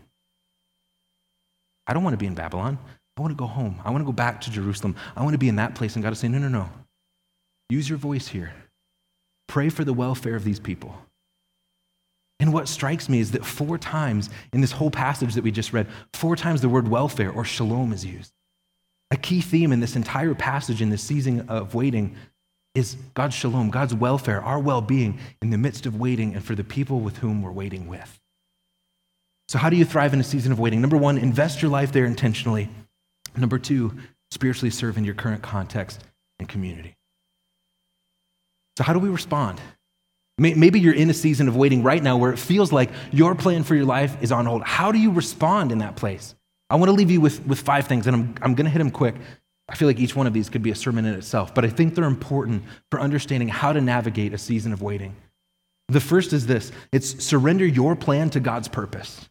I 1.87 1.93
don't 1.93 2.03
want 2.03 2.15
to 2.15 2.19
be 2.19 2.27
in 2.27 2.35
Babylon. 2.35 2.79
I 3.17 3.21
want 3.21 3.33
to 3.33 3.37
go 3.37 3.47
home. 3.47 3.81
I 3.85 3.91
want 3.91 4.03
to 4.03 4.07
go 4.07 4.13
back 4.13 4.41
to 4.43 4.51
Jerusalem. 4.51 4.97
I 5.17 5.23
want 5.23 5.35
to 5.35 5.39
be 5.39 5.49
in 5.49 5.57
that 5.57 5.75
place. 5.75 5.95
And 5.95 6.03
God 6.03 6.13
is 6.13 6.19
saying, 6.19 6.33
no, 6.33 6.39
no, 6.39 6.49
no. 6.49 6.69
Use 7.69 7.89
your 7.89 7.99
voice 7.99 8.29
here. 8.29 8.53
Pray 9.47 9.69
for 9.69 9.85
the 9.85 9.93
welfare 9.93 10.37
of 10.37 10.45
these 10.45 10.61
people. 10.61 10.97
And 12.39 12.53
what 12.53 12.69
strikes 12.69 13.09
me 13.09 13.21
is 13.21 13.33
that 13.33 13.45
four 13.45 13.77
times 13.77 14.31
in 14.53 14.61
this 14.61 14.73
whole 14.73 14.91
passage 14.91 15.35
that 15.35 15.45
we 15.45 15.51
just 15.51 15.73
read, 15.73 15.87
four 16.15 16.37
times 16.37 16.63
the 16.63 16.69
word 16.69 16.89
welfare 16.89 17.31
or 17.31 17.45
shalom 17.45 17.93
is 17.93 18.05
used. 18.05 18.33
A 19.11 19.17
key 19.17 19.41
theme 19.41 19.73
in 19.73 19.81
this 19.81 19.97
entire 19.97 20.35
passage, 20.35 20.81
in 20.81 20.91
this 20.91 21.03
season 21.03 21.49
of 21.49 21.75
waiting, 21.75 22.17
is 22.75 22.97
God's 23.15 23.35
shalom, 23.35 23.71
God's 23.71 23.95
welfare, 23.95 24.41
our 24.41 24.59
well 24.59 24.81
being 24.81 25.19
in 25.43 25.51
the 25.51 25.59
midst 25.59 25.87
of 25.87 25.99
waiting 25.99 26.35
and 26.35 26.45
for 26.45 26.55
the 26.55 26.63
people 26.63 27.01
with 27.01 27.19
whom 27.19 27.43
we're 27.43 27.51
waiting 27.51 27.89
with. 27.89 28.21
So, 29.49 29.59
how 29.59 29.69
do 29.69 29.77
you 29.77 29.85
thrive 29.85 30.15
in 30.15 30.21
a 30.21 30.25
season 30.25 30.53
of 30.53 30.61
waiting? 30.61 30.81
Number 30.81 30.97
one, 30.97 31.19
invest 31.19 31.61
your 31.61 31.71
life 31.71 31.91
there 31.91 32.05
intentionally. 32.05 32.69
Number 33.37 33.59
two, 33.59 33.99
spiritually 34.31 34.71
serve 34.71 34.97
in 34.97 35.05
your 35.05 35.15
current 35.15 35.43
context 35.43 36.05
and 36.39 36.49
community. 36.49 36.95
So, 38.79 38.85
how 38.85 38.93
do 38.93 39.01
we 39.01 39.09
respond? 39.09 39.61
Maybe 40.39 40.81
you're 40.81 40.95
in 40.95 41.11
a 41.11 41.15
season 41.15 41.49
of 41.49 41.57
waiting 41.57 41.83
right 41.83 42.03
now 42.03 42.17
where 42.17 42.33
it 42.33 42.39
feels 42.39 42.73
like 42.73 42.91
your 43.13 43.35
plan 43.35 43.63
for 43.63 43.75
your 43.75 43.85
life 43.85 44.17
is 44.23 44.33
on 44.33 44.47
hold. 44.47 44.63
How 44.63 44.91
do 44.91 44.99
you 44.99 45.11
respond 45.11 45.71
in 45.71 45.79
that 45.79 45.97
place? 45.97 46.35
I 46.71 46.77
want 46.77 46.89
to 46.89 46.93
leave 46.93 47.11
you 47.11 47.21
with, 47.21 47.45
with 47.47 47.61
five 47.61 47.87
things, 47.87 48.07
and 48.07 48.15
I'm, 48.15 48.35
I'm 48.43 48.55
going 48.55 48.65
to 48.65 48.71
hit 48.71 48.79
them 48.79 48.91
quick. 48.91 49.17
I 49.69 49.75
feel 49.75 49.89
like 49.89 49.99
each 49.99 50.17
one 50.17 50.27
of 50.27 50.33
these 50.33 50.49
could 50.49 50.63
be 50.63 50.71
a 50.71 50.75
sermon 50.75 51.05
in 51.05 51.15
itself, 51.15 51.55
but 51.55 51.65
I 51.65 51.69
think 51.69 51.95
they're 51.95 52.05
important 52.05 52.63
for 52.91 53.01
understanding 53.01 53.49
how 53.49 53.73
to 53.73 53.81
navigate 53.81 54.33
a 54.33 54.39
season 54.39 54.73
of 54.73 54.83
waiting. 54.83 55.15
The 55.89 56.01
first 56.01 56.33
is 56.33 56.47
this 56.47 56.73
it's 56.93 57.23
surrender 57.23 57.67
your 57.67 57.97
plan 57.97 58.31
to 58.31 58.41
God's 58.41 58.69
purpose. 58.69 59.29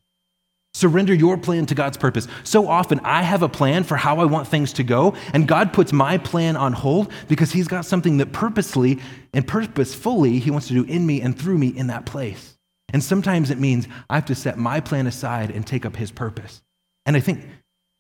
Surrender 0.75 1.13
your 1.13 1.37
plan 1.37 1.65
to 1.65 1.75
God's 1.75 1.97
purpose. 1.97 2.27
So 2.43 2.67
often, 2.67 2.99
I 3.03 3.23
have 3.23 3.41
a 3.41 3.49
plan 3.49 3.83
for 3.83 3.97
how 3.97 4.19
I 4.19 4.25
want 4.25 4.47
things 4.47 4.71
to 4.73 4.83
go, 4.83 5.15
and 5.33 5.47
God 5.47 5.73
puts 5.73 5.91
my 5.91 6.17
plan 6.17 6.55
on 6.55 6.73
hold 6.73 7.11
because 7.27 7.51
He's 7.51 7.67
got 7.67 7.85
something 7.85 8.17
that 8.17 8.31
purposely 8.31 8.99
and 9.33 9.47
purposefully 9.47 10.39
He 10.39 10.51
wants 10.51 10.67
to 10.67 10.73
do 10.73 10.83
in 10.83 11.05
me 11.05 11.21
and 11.21 11.37
through 11.37 11.57
me 11.57 11.69
in 11.69 11.87
that 11.87 12.05
place. 12.05 12.57
And 12.93 13.03
sometimes 13.03 13.49
it 13.49 13.59
means 13.59 13.87
I 14.09 14.15
have 14.15 14.25
to 14.25 14.35
set 14.35 14.57
my 14.57 14.79
plan 14.79 15.07
aside 15.07 15.51
and 15.51 15.65
take 15.65 15.85
up 15.85 15.95
His 15.95 16.11
purpose. 16.11 16.61
And 17.09 17.17
I 17.17 17.21
think, 17.21 17.43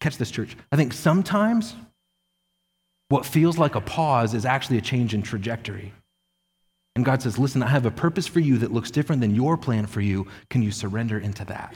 catch 0.01 0.17
this, 0.17 0.29
church, 0.29 0.55
I 0.71 0.75
think 0.75 0.93
sometimes 0.93 1.75
what 3.07 3.25
feels 3.25 3.57
like 3.57 3.73
a 3.73 3.81
pause 3.81 4.35
is 4.35 4.45
actually 4.45 4.77
a 4.77 4.81
change 4.81 5.15
in 5.15 5.23
trajectory. 5.23 5.93
And 6.95 7.03
God 7.03 7.23
says, 7.23 7.39
Listen, 7.39 7.63
I 7.63 7.69
have 7.69 7.87
a 7.87 7.91
purpose 7.91 8.27
for 8.27 8.39
you 8.39 8.59
that 8.59 8.71
looks 8.71 8.91
different 8.91 9.21
than 9.21 9.33
your 9.33 9.57
plan 9.57 9.87
for 9.87 9.99
you. 9.99 10.27
Can 10.51 10.61
you 10.61 10.69
surrender 10.69 11.17
into 11.17 11.43
that? 11.45 11.73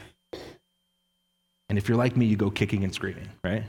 And 1.68 1.76
if 1.76 1.88
you're 1.88 1.98
like 1.98 2.16
me, 2.16 2.26
you 2.26 2.36
go 2.36 2.52
kicking 2.52 2.84
and 2.84 2.94
screaming, 2.94 3.28
right? 3.42 3.64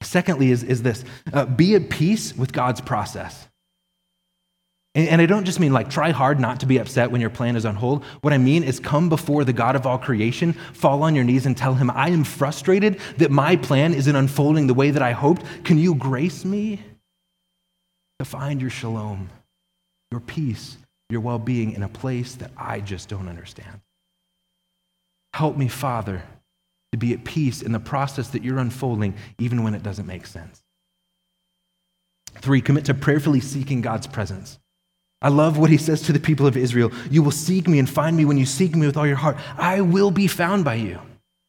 Secondly, 0.00 0.52
is, 0.52 0.62
is 0.62 0.80
this 0.80 1.04
uh, 1.32 1.44
be 1.44 1.74
at 1.74 1.90
peace 1.90 2.36
with 2.36 2.52
God's 2.52 2.80
process. 2.80 3.48
And 4.94 5.22
I 5.22 5.26
don't 5.26 5.46
just 5.46 5.58
mean 5.58 5.72
like 5.72 5.88
try 5.88 6.10
hard 6.10 6.38
not 6.38 6.60
to 6.60 6.66
be 6.66 6.76
upset 6.76 7.10
when 7.10 7.22
your 7.22 7.30
plan 7.30 7.56
is 7.56 7.64
on 7.64 7.76
hold. 7.76 8.04
What 8.20 8.34
I 8.34 8.38
mean 8.38 8.62
is 8.62 8.78
come 8.78 9.08
before 9.08 9.42
the 9.42 9.52
God 9.54 9.74
of 9.74 9.86
all 9.86 9.96
creation, 9.96 10.52
fall 10.74 11.02
on 11.02 11.14
your 11.14 11.24
knees 11.24 11.46
and 11.46 11.56
tell 11.56 11.74
him, 11.74 11.90
I 11.90 12.10
am 12.10 12.24
frustrated 12.24 13.00
that 13.16 13.30
my 13.30 13.56
plan 13.56 13.94
isn't 13.94 14.14
unfolding 14.14 14.66
the 14.66 14.74
way 14.74 14.90
that 14.90 15.00
I 15.00 15.12
hoped. 15.12 15.44
Can 15.64 15.78
you 15.78 15.94
grace 15.94 16.44
me 16.44 16.82
to 18.18 18.26
find 18.26 18.60
your 18.60 18.68
shalom, 18.68 19.30
your 20.10 20.20
peace, 20.20 20.76
your 21.08 21.22
well 21.22 21.38
being 21.38 21.72
in 21.72 21.82
a 21.82 21.88
place 21.88 22.34
that 22.34 22.50
I 22.54 22.80
just 22.80 23.08
don't 23.08 23.30
understand? 23.30 23.80
Help 25.32 25.56
me, 25.56 25.68
Father, 25.68 26.22
to 26.92 26.98
be 26.98 27.14
at 27.14 27.24
peace 27.24 27.62
in 27.62 27.72
the 27.72 27.80
process 27.80 28.28
that 28.28 28.44
you're 28.44 28.58
unfolding, 28.58 29.14
even 29.38 29.62
when 29.62 29.74
it 29.74 29.82
doesn't 29.82 30.06
make 30.06 30.26
sense. 30.26 30.62
Three, 32.34 32.60
commit 32.60 32.84
to 32.86 32.94
prayerfully 32.94 33.40
seeking 33.40 33.80
God's 33.80 34.06
presence. 34.06 34.58
I 35.22 35.28
love 35.28 35.56
what 35.56 35.70
he 35.70 35.78
says 35.78 36.02
to 36.02 36.12
the 36.12 36.20
people 36.20 36.46
of 36.46 36.56
Israel 36.56 36.92
You 37.10 37.22
will 37.22 37.30
seek 37.30 37.68
me 37.68 37.78
and 37.78 37.88
find 37.88 38.16
me 38.16 38.24
when 38.24 38.36
you 38.36 38.44
seek 38.44 38.74
me 38.74 38.86
with 38.86 38.96
all 38.96 39.06
your 39.06 39.16
heart. 39.16 39.36
I 39.56 39.80
will 39.80 40.10
be 40.10 40.26
found 40.26 40.64
by 40.64 40.74
you. 40.74 41.00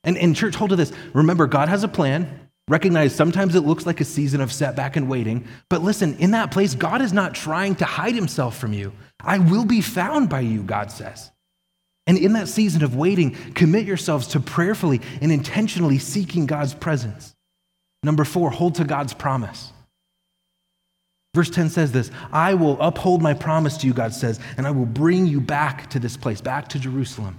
And, 0.04 0.18
and 0.18 0.36
church, 0.36 0.56
hold 0.56 0.70
to 0.70 0.76
this. 0.76 0.92
Remember, 1.14 1.48
God 1.48 1.70
has 1.70 1.84
a 1.84 1.88
plan. 1.88 2.40
Recognize 2.70 3.14
sometimes 3.14 3.56
it 3.56 3.62
looks 3.62 3.86
like 3.86 4.00
a 4.00 4.06
season 4.06 4.40
of 4.40 4.54
setback 4.54 4.96
and 4.96 5.10
waiting. 5.10 5.48
But 5.70 5.82
listen, 5.82 6.16
in 6.20 6.32
that 6.32 6.52
place, 6.52 6.76
God 6.76 7.02
is 7.02 7.12
not 7.12 7.36
trying 7.36 7.76
to 7.76 7.86
hide 7.86 8.16
himself 8.16 8.58
from 8.58 8.72
you. 8.72 8.94
I 9.20 9.40
will 9.40 9.66
be 9.66 9.82
found 9.82 10.30
by 10.30 10.42
you, 10.42 10.64
God 10.64 10.90
says. 10.90 11.32
And 12.08 12.18
in 12.18 12.34
that 12.34 12.48
season 12.48 12.84
of 12.84 12.96
waiting, 12.96 13.32
commit 13.54 13.86
yourselves 13.86 14.28
to 14.28 14.40
prayerfully 14.40 15.02
and 15.22 15.32
intentionally 15.32 16.00
seeking 16.00 16.46
God's 16.46 16.74
presence. 16.74 17.34
Number 18.02 18.24
four, 18.24 18.50
hold 18.50 18.76
to 18.76 18.86
God's 18.86 19.14
promise. 19.14 19.73
Verse 21.36 21.50
10 21.50 21.70
says 21.70 21.92
this 21.92 22.12
I 22.32 22.54
will 22.54 22.80
uphold 22.80 23.22
my 23.22 23.34
promise 23.34 23.78
to 23.78 23.88
you, 23.88 23.94
God 23.94 24.14
says, 24.14 24.40
and 24.58 24.68
I 24.68 24.72
will 24.72 24.86
bring 24.86 25.26
you 25.26 25.42
back 25.42 25.90
to 25.92 26.00
this 26.00 26.18
place, 26.18 26.42
back 26.42 26.70
to 26.70 26.80
Jerusalem. 26.80 27.38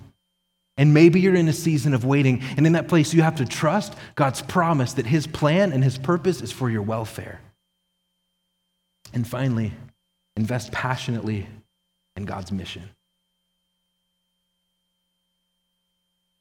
And 0.77 0.93
maybe 0.93 1.21
you're 1.21 1.37
in 1.37 1.47
a 1.47 1.53
season 1.53 1.95
of 1.95 2.05
waiting, 2.05 2.43
and 2.57 2.67
in 2.67 2.73
that 2.73 2.89
place, 2.89 3.15
you 3.15 3.23
have 3.23 3.37
to 3.37 3.47
trust 3.47 3.95
God's 4.17 4.43
promise 4.43 4.95
that 4.95 5.07
His 5.07 5.27
plan 5.27 5.73
and 5.73 5.85
His 5.85 5.99
purpose 5.99 6.41
is 6.41 6.51
for 6.51 6.69
your 6.69 6.83
welfare. 6.83 7.41
And 9.13 9.25
finally, 9.25 9.73
invest 10.37 10.73
passionately 10.73 11.47
in 12.17 12.25
God's 12.25 12.51
mission. 12.51 12.91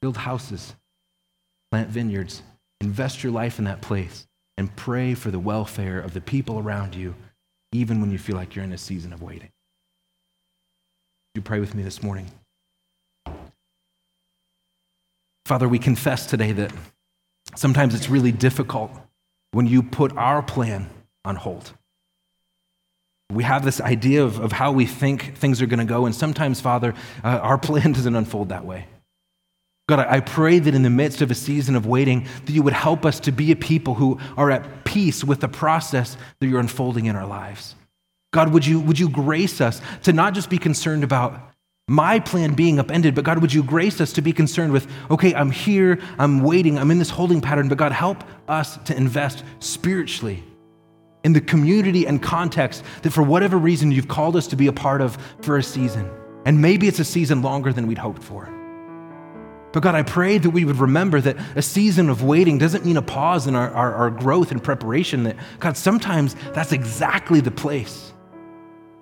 Build 0.02 0.16
houses, 0.16 0.74
plant 1.70 1.90
vineyards, 1.90 2.42
invest 2.80 3.22
your 3.22 3.32
life 3.32 3.60
in 3.60 3.66
that 3.66 3.82
place 3.82 4.26
and 4.58 4.74
pray 4.74 5.14
for 5.14 5.30
the 5.30 5.38
welfare 5.38 6.00
of 6.00 6.12
the 6.12 6.20
people 6.20 6.58
around 6.58 6.96
you, 6.96 7.14
even 7.74 8.00
when 8.00 8.12
you 8.12 8.18
feel 8.18 8.36
like 8.36 8.54
you're 8.54 8.64
in 8.64 8.72
a 8.72 8.78
season 8.78 9.12
of 9.12 9.20
waiting. 9.20 9.50
You 11.34 11.42
pray 11.42 11.58
with 11.58 11.74
me 11.74 11.82
this 11.82 12.02
morning. 12.02 12.30
Father, 15.44 15.68
we 15.68 15.80
confess 15.80 16.24
today 16.24 16.52
that 16.52 16.72
sometimes 17.56 17.94
it's 17.94 18.08
really 18.08 18.30
difficult 18.30 18.92
when 19.50 19.66
you 19.66 19.82
put 19.82 20.16
our 20.16 20.40
plan 20.40 20.88
on 21.24 21.34
hold. 21.34 21.72
We 23.32 23.42
have 23.42 23.64
this 23.64 23.80
idea 23.80 24.22
of, 24.22 24.38
of 24.38 24.52
how 24.52 24.70
we 24.70 24.86
think 24.86 25.36
things 25.36 25.60
are 25.60 25.66
going 25.66 25.80
to 25.80 25.84
go, 25.84 26.06
and 26.06 26.14
sometimes, 26.14 26.60
Father, 26.60 26.94
uh, 27.24 27.40
our 27.42 27.58
plan 27.68 27.92
doesn't 27.92 28.14
unfold 28.14 28.50
that 28.50 28.64
way. 28.64 28.86
God, 29.88 29.98
I 29.98 30.20
pray 30.20 30.60
that 30.60 30.74
in 30.74 30.82
the 30.82 30.90
midst 30.90 31.20
of 31.20 31.30
a 31.30 31.34
season 31.34 31.74
of 31.74 31.84
waiting, 31.84 32.26
that 32.46 32.52
you 32.52 32.62
would 32.62 32.72
help 32.72 33.04
us 33.04 33.20
to 33.20 33.32
be 33.32 33.52
a 33.52 33.56
people 33.56 33.94
who 33.94 34.18
are 34.36 34.50
at 34.50 34.83
peace 34.94 35.24
with 35.24 35.40
the 35.40 35.48
process 35.48 36.16
that 36.38 36.46
you're 36.46 36.60
unfolding 36.60 37.06
in 37.06 37.16
our 37.16 37.26
lives. 37.26 37.74
God, 38.32 38.52
would 38.52 38.64
you, 38.64 38.78
would 38.78 38.96
you 38.96 39.08
grace 39.08 39.60
us 39.60 39.80
to 40.04 40.12
not 40.12 40.34
just 40.34 40.48
be 40.48 40.56
concerned 40.56 41.02
about 41.02 41.52
my 41.88 42.20
plan 42.20 42.54
being 42.54 42.78
upended, 42.78 43.14
but 43.14 43.24
God, 43.24 43.40
would 43.40 43.52
you 43.52 43.64
grace 43.64 44.00
us 44.00 44.12
to 44.12 44.22
be 44.22 44.32
concerned 44.32 44.72
with, 44.72 44.86
okay, 45.10 45.34
I'm 45.34 45.50
here, 45.50 45.98
I'm 46.16 46.44
waiting, 46.44 46.78
I'm 46.78 46.92
in 46.92 47.00
this 47.00 47.10
holding 47.10 47.40
pattern, 47.40 47.68
but 47.68 47.76
God, 47.76 47.90
help 47.90 48.22
us 48.48 48.78
to 48.84 48.96
invest 48.96 49.42
spiritually 49.58 50.44
in 51.24 51.32
the 51.32 51.40
community 51.40 52.06
and 52.06 52.22
context 52.22 52.84
that 53.02 53.10
for 53.10 53.24
whatever 53.24 53.58
reason 53.58 53.90
you've 53.90 54.08
called 54.08 54.36
us 54.36 54.46
to 54.46 54.56
be 54.56 54.68
a 54.68 54.72
part 54.72 55.00
of 55.00 55.18
for 55.42 55.58
a 55.58 55.62
season. 55.62 56.08
And 56.46 56.62
maybe 56.62 56.86
it's 56.86 57.00
a 57.00 57.04
season 57.04 57.42
longer 57.42 57.72
than 57.72 57.88
we'd 57.88 57.98
hoped 57.98 58.22
for. 58.22 58.48
But 59.74 59.82
God, 59.82 59.96
I 59.96 60.04
pray 60.04 60.38
that 60.38 60.50
we 60.50 60.64
would 60.64 60.76
remember 60.76 61.20
that 61.20 61.36
a 61.56 61.60
season 61.60 62.08
of 62.08 62.22
waiting 62.22 62.58
doesn't 62.58 62.86
mean 62.86 62.96
a 62.96 63.02
pause 63.02 63.48
in 63.48 63.56
our, 63.56 63.68
our, 63.72 63.92
our 63.92 64.10
growth 64.10 64.52
and 64.52 64.62
preparation. 64.62 65.24
That, 65.24 65.36
God, 65.58 65.76
sometimes 65.76 66.36
that's 66.52 66.70
exactly 66.70 67.40
the 67.40 67.50
place 67.50 68.12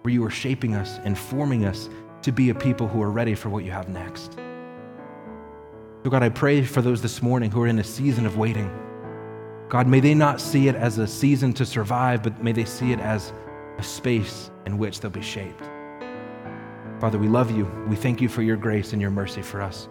where 0.00 0.14
you 0.14 0.24
are 0.24 0.30
shaping 0.30 0.74
us 0.74 0.98
and 1.04 1.16
forming 1.18 1.66
us 1.66 1.90
to 2.22 2.32
be 2.32 2.48
a 2.48 2.54
people 2.54 2.88
who 2.88 3.02
are 3.02 3.10
ready 3.10 3.34
for 3.34 3.50
what 3.50 3.64
you 3.64 3.70
have 3.70 3.90
next. 3.90 4.38
So, 6.04 6.10
God, 6.10 6.22
I 6.22 6.30
pray 6.30 6.62
for 6.62 6.80
those 6.80 7.02
this 7.02 7.20
morning 7.20 7.50
who 7.50 7.60
are 7.60 7.66
in 7.66 7.78
a 7.78 7.84
season 7.84 8.24
of 8.24 8.38
waiting. 8.38 8.74
God, 9.68 9.86
may 9.86 10.00
they 10.00 10.14
not 10.14 10.40
see 10.40 10.68
it 10.68 10.74
as 10.74 10.96
a 10.96 11.06
season 11.06 11.52
to 11.52 11.66
survive, 11.66 12.22
but 12.22 12.42
may 12.42 12.52
they 12.52 12.64
see 12.64 12.92
it 12.92 12.98
as 12.98 13.34
a 13.76 13.82
space 13.82 14.50
in 14.64 14.78
which 14.78 15.00
they'll 15.00 15.10
be 15.10 15.20
shaped. 15.20 15.68
Father, 16.98 17.18
we 17.18 17.28
love 17.28 17.50
you. 17.50 17.66
We 17.88 17.96
thank 17.96 18.22
you 18.22 18.28
for 18.30 18.40
your 18.40 18.56
grace 18.56 18.94
and 18.94 19.02
your 19.02 19.10
mercy 19.10 19.42
for 19.42 19.60
us. 19.60 19.90